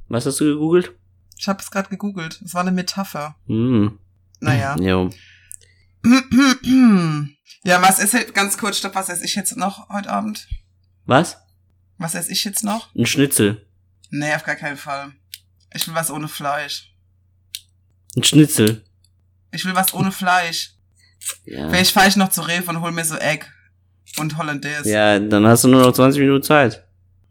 [0.08, 0.92] Was hast du gegoogelt?
[1.38, 2.40] Ich habe es gerade gegoogelt.
[2.44, 3.36] Es war eine Metapher.
[3.46, 3.98] Hm.
[4.40, 4.76] Naja.
[4.80, 5.10] Jo.
[7.62, 10.48] ja, was ist ganz kurz, stopp, was esse ich jetzt noch heute Abend?
[11.04, 11.36] Was?
[11.98, 12.94] Was esse ich jetzt noch?
[12.94, 13.66] Ein Schnitzel.
[14.10, 15.12] Nee, auf gar keinen Fall.
[15.74, 16.89] Ich will was ohne Fleisch.
[18.16, 18.84] Ein Schnitzel.
[19.52, 20.72] Ich will was ohne Fleisch.
[21.44, 21.68] Ja.
[21.68, 23.46] Vielleicht fahre ich noch zu Rewe und hol mir so Egg
[24.18, 24.90] und Hollandaise.
[24.90, 26.84] Ja, dann hast du nur noch 20 Minuten Zeit.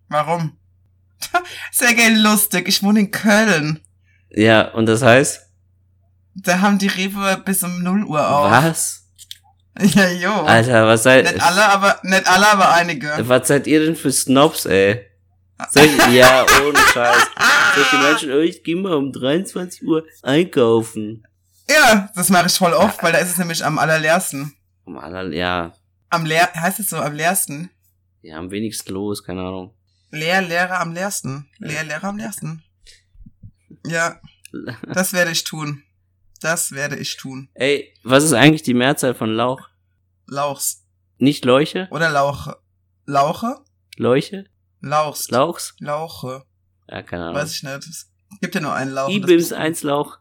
[0.07, 0.57] Warum?
[1.71, 2.67] Sehr geil lustig.
[2.67, 3.79] Ich wohne in Köln.
[4.29, 5.41] Ja, und das heißt?
[6.35, 8.51] Da haben die Rewe bis um 0 Uhr auf.
[8.51, 8.95] Was?
[9.81, 10.33] Ja, jo.
[10.43, 13.13] Alter, was seid, Nicht alle, aber, nicht alle, aber einige.
[13.19, 15.05] was seid ihr denn für Snobs, ey?
[15.69, 17.27] Solch, ja, ohne Scheiß.
[17.75, 21.27] Solche Menschen, oh, ich geh mal um 23 Uhr einkaufen.
[21.69, 24.55] Ja, das mache ich voll oft, weil da ist es nämlich am allerleersten.
[24.85, 25.73] Mann, ja,
[26.09, 27.69] Am leer, heißt es so, am leersten?
[28.21, 29.73] ja, am wenigsten los, keine Ahnung.
[30.11, 31.47] Leer, Lehrer am leersten.
[31.59, 32.63] Leer, Lehrer am leersten.
[33.85, 34.19] Ja,
[34.93, 35.83] das werde ich tun.
[36.41, 37.49] Das werde ich tun.
[37.53, 39.69] Ey, was ist eigentlich die Mehrzahl von Lauch?
[40.25, 40.83] Lauchs.
[41.17, 41.87] Nicht Leuche?
[41.91, 42.57] Oder Lauche.
[43.05, 43.57] Lauche?
[43.97, 44.45] Leuche?
[44.81, 45.29] Lauchs.
[45.29, 45.75] Lauchs?
[45.79, 46.43] Lauche.
[46.89, 47.35] Ja, keine Ahnung.
[47.35, 47.75] Weiß ich nicht.
[47.87, 48.09] Es
[48.41, 49.09] gibt ja nur einen Lauch.
[49.09, 50.17] Ibims 1 Lauch.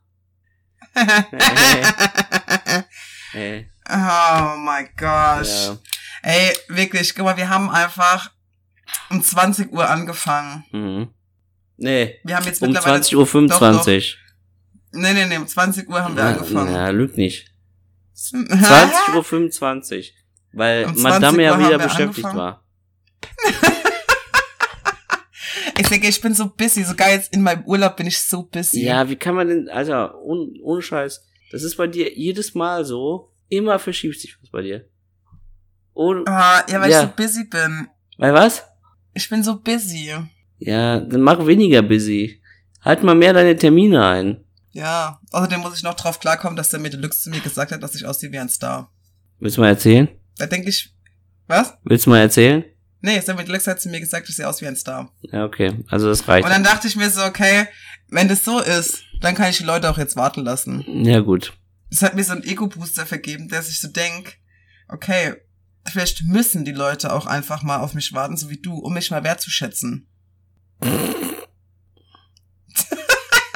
[3.35, 5.67] Ey, oh my gosh.
[5.69, 5.77] ja.
[6.23, 8.33] Ey, wirklich, guck mal, wir haben einfach
[9.11, 10.65] um 20 Uhr angefangen.
[10.73, 11.09] Mhm.
[11.77, 13.01] Nee, Wir haben jetzt um mittlerweile...
[13.03, 13.27] 20.25 Uhr.
[13.27, 14.19] 25.
[14.93, 16.73] Nee, nee, nee, um 20 Uhr haben wir Na, angefangen.
[16.73, 17.53] na, lügt nicht.
[18.17, 19.25] 20.25 Uhr.
[19.25, 20.15] 25,
[20.53, 22.37] weil Um 20 Madame ja Uhr wieder wir beschäftigt angefangen.
[22.39, 22.65] war.
[25.79, 26.83] Ich denke, ich bin so busy.
[26.85, 28.85] Sogar jetzt in meinem Urlaub bin ich so busy.
[28.85, 31.25] Ja, wie kann man denn, Alter, ohne, ohne Scheiß.
[31.53, 33.33] Das ist bei dir jedes Mal so.
[33.49, 34.89] Immer verschiebt sich was bei dir.
[35.95, 37.03] Ohne, Ah, ja, weil Ja.
[37.05, 37.89] ich so busy bin.
[38.19, 38.65] weil was?
[39.15, 40.13] Ich bin so busy.
[40.59, 42.43] Ja, dann mach weniger busy.
[42.83, 44.45] Halt mal mehr deine Termine ein.
[44.73, 45.21] Ja.
[45.33, 48.05] Außerdem muss ich noch drauf klarkommen, dass der Deluxe zu mir gesagt hat, dass ich
[48.07, 48.93] aussehe wie ein Star.
[49.41, 50.09] Willst du mal erzählen?
[50.37, 50.95] Da denke ich,
[51.47, 51.75] was?
[51.85, 52.65] Willst du mal erzählen?
[53.01, 55.13] Nee, der Deluxe hat zu mir gesagt, ich sehe aus wie ein Star.
[55.23, 55.85] Ja, okay.
[55.89, 56.45] Also das reicht.
[56.45, 57.67] Und dann dachte ich mir so, okay,
[58.09, 60.85] wenn das so ist, dann kann ich die Leute auch jetzt warten lassen.
[61.05, 61.53] Ja, gut.
[61.91, 64.39] Das hat mir so einen Ego-Booster vergeben, dass ich so denk,
[64.89, 65.35] okay,
[65.87, 69.11] vielleicht müssen die Leute auch einfach mal auf mich warten, so wie du, um mich
[69.11, 70.09] mal wertzuschätzen.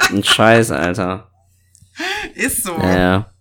[0.09, 1.31] Ein Scheiß, Alter.
[2.35, 2.77] Ist so.
[2.77, 3.33] Ja, ja.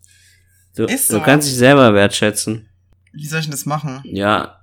[0.74, 1.18] Du, Ist so.
[1.18, 2.68] du kannst dich selber wertschätzen.
[3.12, 4.00] Wie soll ich denn das machen?
[4.04, 4.61] Ja.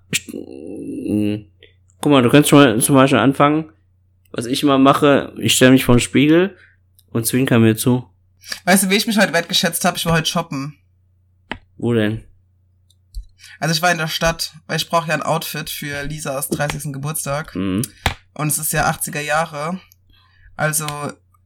[2.02, 3.72] Guck mal, du kannst schon mal zum Beispiel anfangen.
[4.32, 6.56] Was ich immer mache, ich stelle mich vor den Spiegel
[7.12, 8.08] und zwinker mir zu.
[8.66, 9.98] Weißt du, wie ich mich heute wertgeschätzt habe?
[9.98, 10.78] Ich war heute shoppen.
[11.78, 12.24] Wo denn?
[13.60, 16.94] Also ich war in der Stadt, weil ich brauche ja ein Outfit für Lisas 30.
[16.94, 17.56] Geburtstag.
[17.56, 17.82] Mhm.
[18.34, 19.80] Und es ist ja 80er Jahre.
[20.56, 20.86] Also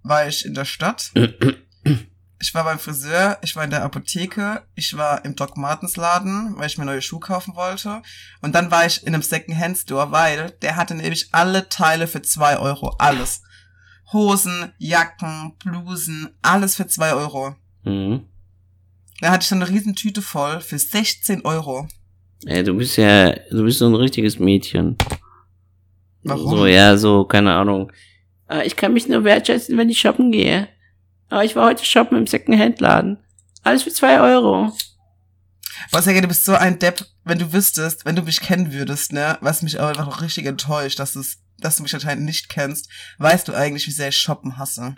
[0.04, 1.12] war ich in der Stadt.
[2.44, 6.56] Ich war beim Friseur, ich war in der Apotheke, ich war im Doc Martens Laden,
[6.58, 8.02] weil ich mir neue Schuhe kaufen wollte.
[8.42, 12.22] Und dann war ich in einem Second-Hand Store, weil der hatte nämlich alle Teile für
[12.22, 12.98] zwei Euro.
[13.00, 13.44] Alles.
[14.12, 17.56] Hosen, Jacken, Blusen, alles für zwei Euro.
[17.86, 18.26] Mhm.
[19.22, 21.88] Da hatte ich so eine riesen Tüte voll für 16 Euro.
[22.46, 24.98] Ey, du bist ja, du bist so ein richtiges Mädchen.
[26.24, 26.58] Warum?
[26.58, 27.90] So, ja, so, keine Ahnung.
[28.48, 30.68] Ah, ich kann mich nur wertschätzen, wenn ich shoppen gehe.
[31.34, 33.18] Aber ich war heute shoppen im Secondhand-Laden.
[33.64, 34.72] Alles für zwei Euro.
[35.92, 39.14] Boah, Sergej, du bist so ein Depp, wenn du wüsstest, wenn du mich kennen würdest,
[39.14, 42.50] ne, was mich aber einfach noch richtig enttäuscht, dass, du's, dass du mich anscheinend nicht
[42.50, 44.94] kennst, weißt du eigentlich, wie sehr ich shoppen hasse.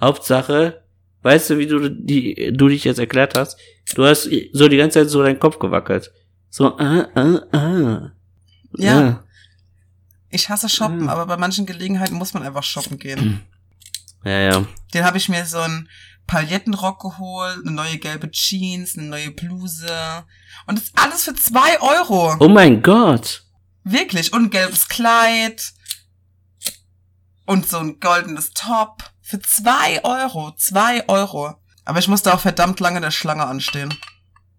[0.00, 0.82] Hauptsache,
[1.20, 3.58] weißt du, wie du, die, du dich jetzt erklärt hast?
[3.94, 6.10] Du hast so die ganze Zeit so deinen Kopf gewackelt.
[6.48, 8.12] So, ah, ah, ah.
[8.78, 9.24] Ja.
[10.30, 11.08] Ich hasse shoppen, Mhm.
[11.10, 13.42] aber bei manchen Gelegenheiten muss man einfach shoppen gehen.
[14.24, 14.66] Ja, ja.
[14.94, 15.88] Den habe ich mir so einen
[16.26, 20.24] Palettenrock geholt, eine neue gelbe Jeans, eine neue Bluse.
[20.66, 22.36] Und das alles für zwei Euro.
[22.38, 23.44] Oh mein Gott.
[23.84, 24.32] Wirklich.
[24.32, 25.72] Und ein gelbes Kleid.
[27.46, 29.02] Und so ein goldenes Top.
[29.22, 30.52] Für zwei Euro.
[30.56, 31.54] Zwei Euro.
[31.84, 33.94] Aber ich musste auch verdammt lange in der Schlange anstehen.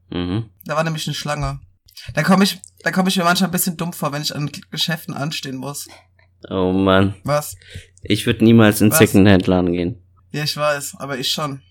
[0.10, 0.50] Mhm.
[0.66, 1.60] Da war nämlich eine Schlange.
[2.16, 4.52] Da komme ich, da komme ich mir manchmal ein bisschen dumm vor, wenn ich an
[4.72, 5.88] Geschäften anstehen muss.
[6.50, 7.16] Oh Mann.
[7.24, 7.58] Was?
[8.02, 8.92] Ich würde niemals in?
[8.92, 10.02] Secondhand-Laden gehen.
[10.32, 11.62] Ja, ich weiß, aber ich schon.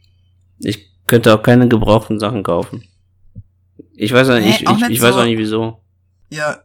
[0.59, 2.85] Ich könnte auch keine gebrauchten Sachen kaufen.
[3.95, 5.81] Ich weiß auch nicht, Nee, ich, auch ich, nicht ich weiß so- auch nicht wieso.
[6.31, 6.63] Ja,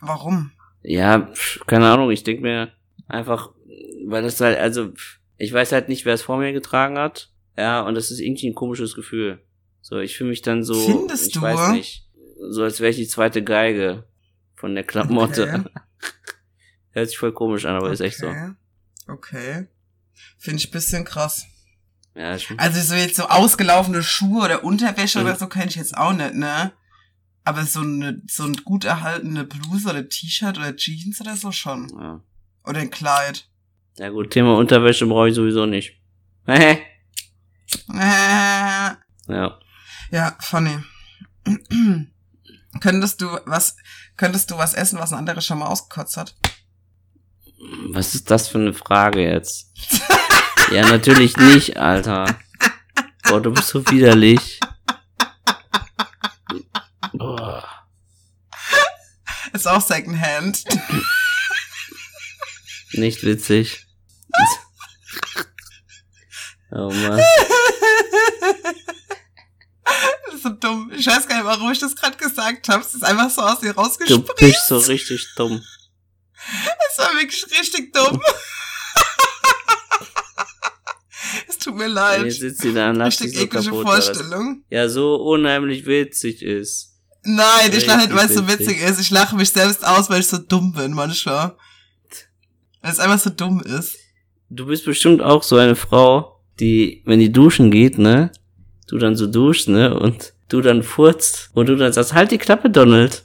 [0.00, 0.50] warum?
[0.82, 2.68] Ja, pf, keine Ahnung, ich denke mir
[3.06, 3.50] einfach,
[4.06, 7.30] weil das halt, also, pf, ich weiß halt nicht, wer es vor mir getragen hat.
[7.56, 9.40] Ja, und das ist irgendwie ein komisches Gefühl.
[9.80, 11.42] So, ich fühle mich dann so, Findest ich du?
[11.42, 12.06] weiß nicht,
[12.50, 14.04] so als wäre ich die zweite Geige
[14.54, 15.42] von der Klamotte.
[15.44, 15.64] Okay.
[16.98, 18.28] Hört sich voll komisch an, aber ist echt so.
[18.28, 18.50] Okay.
[19.06, 19.66] Okay.
[20.38, 21.46] Finde ich bisschen krass.
[22.14, 25.26] Ja, ich, Also so jetzt so ausgelaufene Schuhe oder Unterwäsche Mhm.
[25.26, 26.72] oder so kenne ich jetzt auch nicht, ne?
[27.44, 31.88] Aber so eine, so ein gut erhaltene Bluse oder T-Shirt oder Jeans oder so schon.
[31.98, 32.20] ja.
[32.64, 33.48] Oder ein Kleid.
[33.98, 35.94] ja gut, Thema Unterwäsche brauche ich sowieso nicht.
[36.46, 36.76] Äh,
[39.28, 39.58] ja.
[40.10, 40.78] ja, funny.
[42.80, 43.76] könntest du was,
[44.16, 46.34] könntest du was essen, was ein anderer schon mal ausgekotzt hat?
[47.90, 49.72] Was ist das für eine Frage jetzt?
[50.72, 52.38] ja, natürlich nicht, Alter.
[53.24, 54.60] Boah, du bist so widerlich.
[57.12, 57.64] Boah.
[59.52, 60.62] Ist auch Secondhand.
[62.92, 63.86] Nicht witzig.
[66.70, 67.20] Oh Mann.
[70.26, 70.92] Das ist so dumm.
[70.94, 72.82] Ich weiß gar nicht, warum ich das gerade gesagt habe.
[72.82, 74.26] Es ist einfach so aus dir Du rausgesprungen.
[74.38, 75.64] bist so richtig dumm.
[77.08, 78.20] War wirklich richtig dumm.
[81.48, 82.32] es tut mir Jetzt leid.
[82.32, 83.86] sitzt sie da und lacht Richtig so eklige kaputt.
[83.86, 84.62] Vorstellung.
[84.70, 86.94] Ja, so unheimlich witzig ist.
[87.24, 88.68] Nein, ich lache nicht, weil es so witzig.
[88.68, 89.00] witzig ist.
[89.00, 91.56] Ich lache mich selbst aus, weil ich so dumm bin manchmal.
[92.80, 93.96] Weil es einfach so dumm ist.
[94.50, 98.32] Du bist bestimmt auch so eine Frau, die, wenn die duschen geht, ne?
[98.88, 99.98] Du dann so duschst, ne?
[99.98, 103.24] Und du dann furzt und du dann sagst, halt die Klappe, Donald.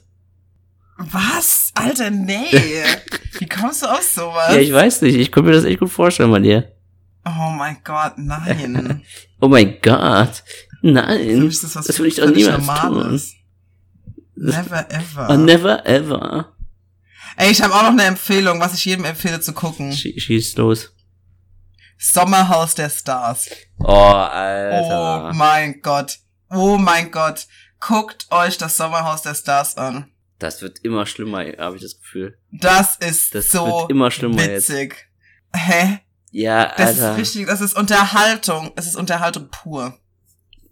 [0.97, 1.62] Was?
[1.75, 2.45] Alter, nee.
[3.39, 4.53] Wie kommst du auf sowas?
[4.53, 5.15] Ja, ich weiß nicht.
[5.15, 6.71] Ich könnte mir das echt gut vorstellen bei dir.
[7.25, 9.03] oh mein Gott, nein.
[9.39, 10.41] Oh mein Gott.
[10.81, 11.47] Nein.
[11.47, 13.33] ist das was Das will ich doch niemals Normales.
[14.35, 15.27] Never ever.
[15.29, 16.53] Oh, never ever.
[17.35, 19.91] Ey, ich habe auch noch eine Empfehlung, was ich jedem empfehle zu gucken.
[19.91, 20.93] Schie- Schieß los.
[21.97, 23.49] Sommerhaus der Stars.
[23.79, 25.31] Oh, Oh Alter.
[25.33, 26.19] mein Gott.
[26.49, 27.47] Oh mein Gott.
[27.79, 30.09] Guckt euch das Sommerhaus der Stars an.
[30.43, 32.37] Das wird immer schlimmer, habe ich das Gefühl.
[32.51, 34.69] Das ist Das so wird immer schlimmer jetzt.
[34.69, 35.07] witzig.
[35.55, 35.99] Hä?
[36.31, 37.11] Ja, Das Alter.
[37.13, 38.71] ist richtig, das ist Unterhaltung.
[38.75, 39.97] Es ist Unterhaltung pur.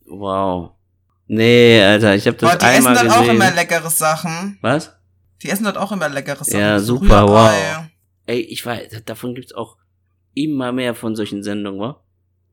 [0.07, 0.71] Wow.
[1.27, 3.35] Nee, Alter, ich habe das Aber die essen einmal dort auch gesehen.
[3.37, 4.57] immer leckere Sachen.
[4.61, 4.91] Was?
[5.41, 6.59] Die essen dort auch immer leckere Sachen.
[6.59, 7.89] Ja, super, Rührei.
[8.25, 9.77] Ey, ich weiß, davon gibt's auch
[10.33, 12.03] immer mehr von solchen Sendungen, wa?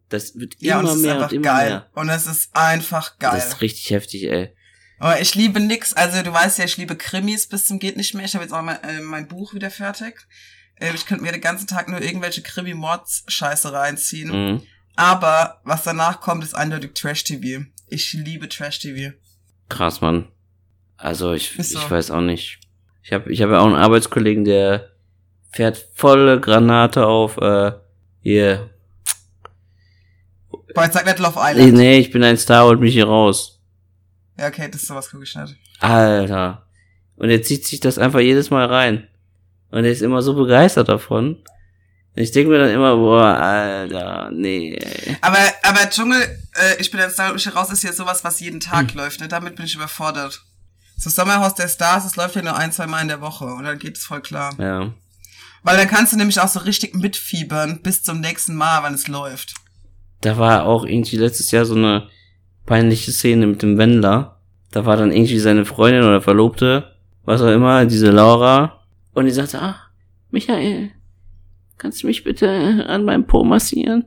[0.08, 1.70] Das wird Ja, und immer es ist mehr einfach und immer geil.
[1.70, 1.86] mehr.
[1.94, 3.32] Und es ist einfach geil.
[3.34, 4.54] Das ist richtig heftig, ey.
[4.98, 5.92] Aber ich liebe nix.
[5.92, 8.24] Also du weißt ja, ich liebe Krimis bis zum geht nicht mehr.
[8.24, 10.26] Ich habe jetzt auch mal äh, mein Buch wieder fertig.
[10.76, 14.30] Äh, ich könnte mir den ganzen Tag nur irgendwelche Krimi-Mords-Scheiße reinziehen.
[14.30, 14.62] Mhm.
[14.96, 17.64] Aber was danach kommt, ist eindeutig Trash-TV.
[17.88, 19.14] Ich liebe Trash-TV.
[19.68, 20.28] Krass, Mann.
[20.96, 21.78] Also ich, so.
[21.78, 22.58] ich weiß auch nicht.
[23.02, 24.90] Ich habe ich hab ja auch einen Arbeitskollegen, der
[25.52, 27.72] fährt volle Granate auf äh,
[28.20, 28.70] hier.
[30.74, 31.74] Boah, jetzt sag nicht Love Nee, Island.
[31.74, 33.57] nee, ich bin ein Star, holt mich hier raus.
[34.38, 35.56] Ja, okay, das ist sowas gucke ich nicht.
[35.80, 36.66] Alter.
[37.16, 39.08] Und er zieht sich das einfach jedes Mal rein.
[39.70, 41.42] Und er ist immer so begeistert davon.
[42.16, 44.78] Und ich denke mir dann immer, boah, Alter, nee.
[45.20, 46.20] Aber, aber Dschungel,
[46.54, 48.98] äh, ich bin jetzt da ich raus, ist jetzt sowas, was jeden Tag Hm.
[48.98, 49.20] läuft.
[49.20, 49.28] Ne?
[49.28, 50.42] Damit bin ich überfordert.
[50.96, 53.44] So Sommerhaus der Stars, es läuft ja nur ein, zwei Mal in der Woche.
[53.44, 54.54] Und dann geht es voll klar.
[54.58, 54.92] Ja.
[55.62, 59.06] Weil dann kannst du nämlich auch so richtig mitfiebern bis zum nächsten Mal, wann es
[59.08, 59.54] läuft.
[60.20, 62.08] Da war auch irgendwie letztes Jahr so eine
[62.68, 64.40] peinliche Szene mit dem Wendler.
[64.70, 66.94] da war dann irgendwie seine Freundin oder Verlobte,
[67.24, 68.84] was auch immer, diese Laura.
[69.14, 69.76] Und die sagte, ah,
[70.30, 70.90] Michael,
[71.78, 74.04] kannst du mich bitte an meinem Po massieren?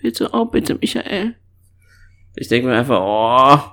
[0.00, 1.36] Bitte, oh bitte, Michael.
[2.36, 3.70] Ich denke mir einfach, oh,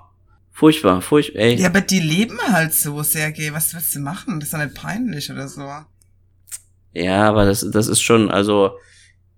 [0.51, 1.55] furchtbar, furchtbar, ey.
[1.55, 3.53] Ja, aber die leben halt so, Sergej.
[3.53, 4.39] Was willst du machen?
[4.39, 5.67] Das ist doch nicht peinlich oder so.
[6.93, 8.71] Ja, aber das, das ist schon, also,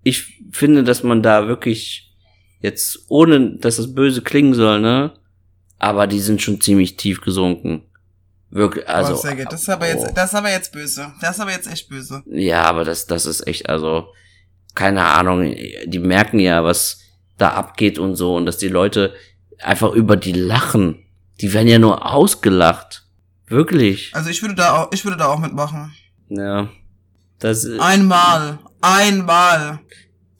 [0.04, 2.11] ich finde, dass man da wirklich
[2.62, 5.12] jetzt, ohne dass das böse klingen soll, ne?
[5.78, 7.82] Aber die sind schon ziemlich tief gesunken.
[8.50, 9.14] Wirklich, also.
[9.14, 10.12] oh, Sergej, das ist aber jetzt, oh.
[10.14, 11.12] das ist aber jetzt böse.
[11.20, 12.22] Das ist aber jetzt echt böse.
[12.26, 14.08] Ja, aber das, das ist echt, also,
[14.74, 15.54] keine Ahnung,
[15.86, 17.00] die merken ja, was
[17.38, 19.14] da abgeht und so, und dass die Leute
[19.58, 21.04] einfach über die lachen.
[21.40, 23.04] Die werden ja nur ausgelacht.
[23.46, 24.14] Wirklich.
[24.14, 25.92] Also ich würde da auch, ich würde da auch mitmachen.
[26.28, 26.68] Ja.
[27.38, 28.58] Das, Einmal.
[28.80, 29.80] Einmal.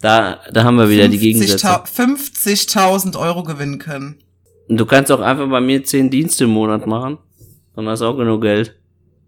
[0.02, 1.66] Da, da haben wir wieder die Gegensätze.
[1.66, 4.22] 50.000 Euro gewinnen können.
[4.68, 7.18] Und du kannst auch einfach bei mir zehn Dienste im Monat machen.
[7.76, 8.76] Dann hast du auch genug Geld.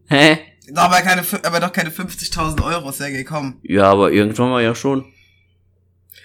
[0.08, 0.38] Hä?
[0.74, 3.60] Aber keine, aber doch keine 50.000 Euro, Sergej, komm.
[3.62, 5.04] Ja, aber irgendwann mal ja schon.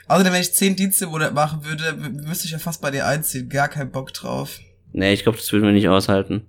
[0.07, 1.93] Außerdem, wenn ich 10 Dienste im Monat machen würde,
[2.25, 3.49] müsste ich ja fast bei dir einziehen.
[3.49, 4.59] Gar keinen Bock drauf.
[4.93, 6.47] Nee, ich glaube, das würden wir nicht aushalten.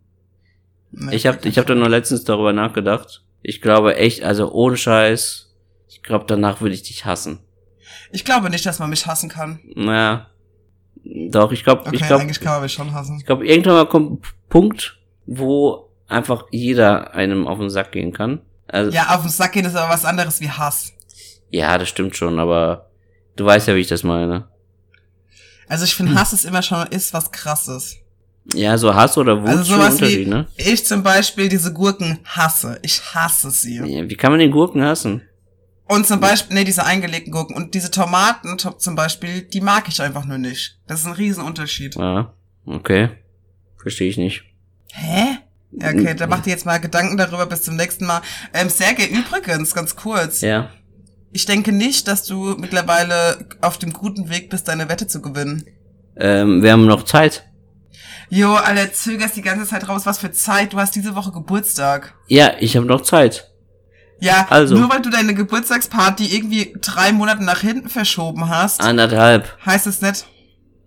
[0.90, 3.22] Nee, Ich habe ich hab da nur letztens darüber nachgedacht.
[3.42, 5.52] Ich glaube echt, also ohne Scheiß,
[5.88, 7.40] ich glaube, danach würde ich dich hassen.
[8.12, 9.60] Ich glaube nicht, dass man mich hassen kann.
[9.74, 10.26] Naja.
[11.04, 13.18] Doch, ich glaube, Okay, ich glaube, eigentlich kann man mich schon hassen.
[13.18, 18.12] ich glaube, irgendwann mal kommt ein Punkt, wo einfach jeder einem auf den Sack gehen
[18.12, 18.40] kann.
[18.66, 19.04] Also, ja.
[19.08, 20.92] Ja, auf den Sack gehen ist aber was anderes wie Hass.
[21.52, 22.90] das stimmt schon, aber
[23.36, 24.48] du weißt ja, wie ich das meine.
[25.68, 27.96] Also ich finde, Hass ist immer schon ist was krasses.
[28.54, 30.46] Ja, so Hass oder Wut Also sowas Unterschied, wie, ne?
[30.56, 32.78] ich zum Beispiel diese Gurken hasse.
[32.82, 33.76] Ich hasse sie.
[33.76, 35.22] Ja, wie kann man den Gurken hassen?
[35.90, 37.56] Und zum Beispiel, nee, diese eingelegten Gurken.
[37.56, 40.78] Und diese Tomaten to- zum Beispiel, die mag ich einfach nur nicht.
[40.86, 41.96] Das ist ein Riesenunterschied.
[41.96, 42.32] Ja,
[42.64, 43.08] okay.
[43.76, 44.44] Verstehe ich nicht.
[44.92, 45.38] Hä?
[45.72, 48.22] Ja, okay, da mach dir jetzt mal Gedanken darüber bis zum nächsten Mal.
[48.54, 50.40] Ähm, Sergej, übrigens, ganz kurz.
[50.42, 50.70] Ja.
[51.32, 55.64] Ich denke nicht, dass du mittlerweile auf dem guten Weg bist, deine Wette zu gewinnen.
[56.16, 57.46] Ähm, wir haben noch Zeit.
[58.28, 60.06] Jo, Alter, zögerst die ganze Zeit raus.
[60.06, 60.72] Was für Zeit?
[60.72, 62.14] Du hast diese Woche Geburtstag.
[62.28, 63.49] Ja, ich habe noch Zeit.
[64.20, 64.76] Ja, Also.
[64.76, 69.56] nur weil du deine Geburtstagsparty irgendwie drei Monate nach hinten verschoben hast, Anderthalb.
[69.64, 70.26] heißt es nicht.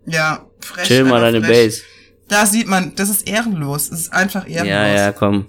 [0.06, 0.88] Ja, frech.
[0.88, 1.42] Chill mal deine.
[1.42, 1.82] Base.
[2.28, 3.92] Da sieht man, das ist ehrenlos.
[3.92, 4.68] Es ist einfach ehrenlos.
[4.68, 5.48] Ja, ja, komm.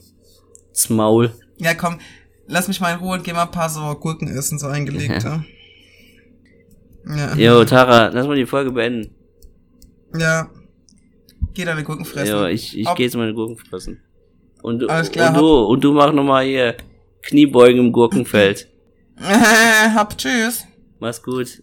[0.72, 1.32] Das Maul.
[1.58, 1.98] Ja, komm,
[2.46, 5.44] lass mich mal in Ruhe und geh mal ein paar so Gurken essen, so eingelegte.
[7.06, 7.34] Ja.
[7.34, 9.14] Jo, Tara, lass mal die Folge beenden.
[10.18, 10.48] Ja.
[11.52, 12.32] Geh deine Gurken fressen.
[12.34, 14.00] Jo, ich, ich Ob- gehe jetzt meine Gurken fressen.
[14.62, 16.76] Und, Alles klar, und du, und du mach nochmal hier
[17.26, 18.68] Kniebeugen im Gurkenfeld.
[19.20, 20.66] Hab, tschüss.
[21.00, 21.60] Mach's gut.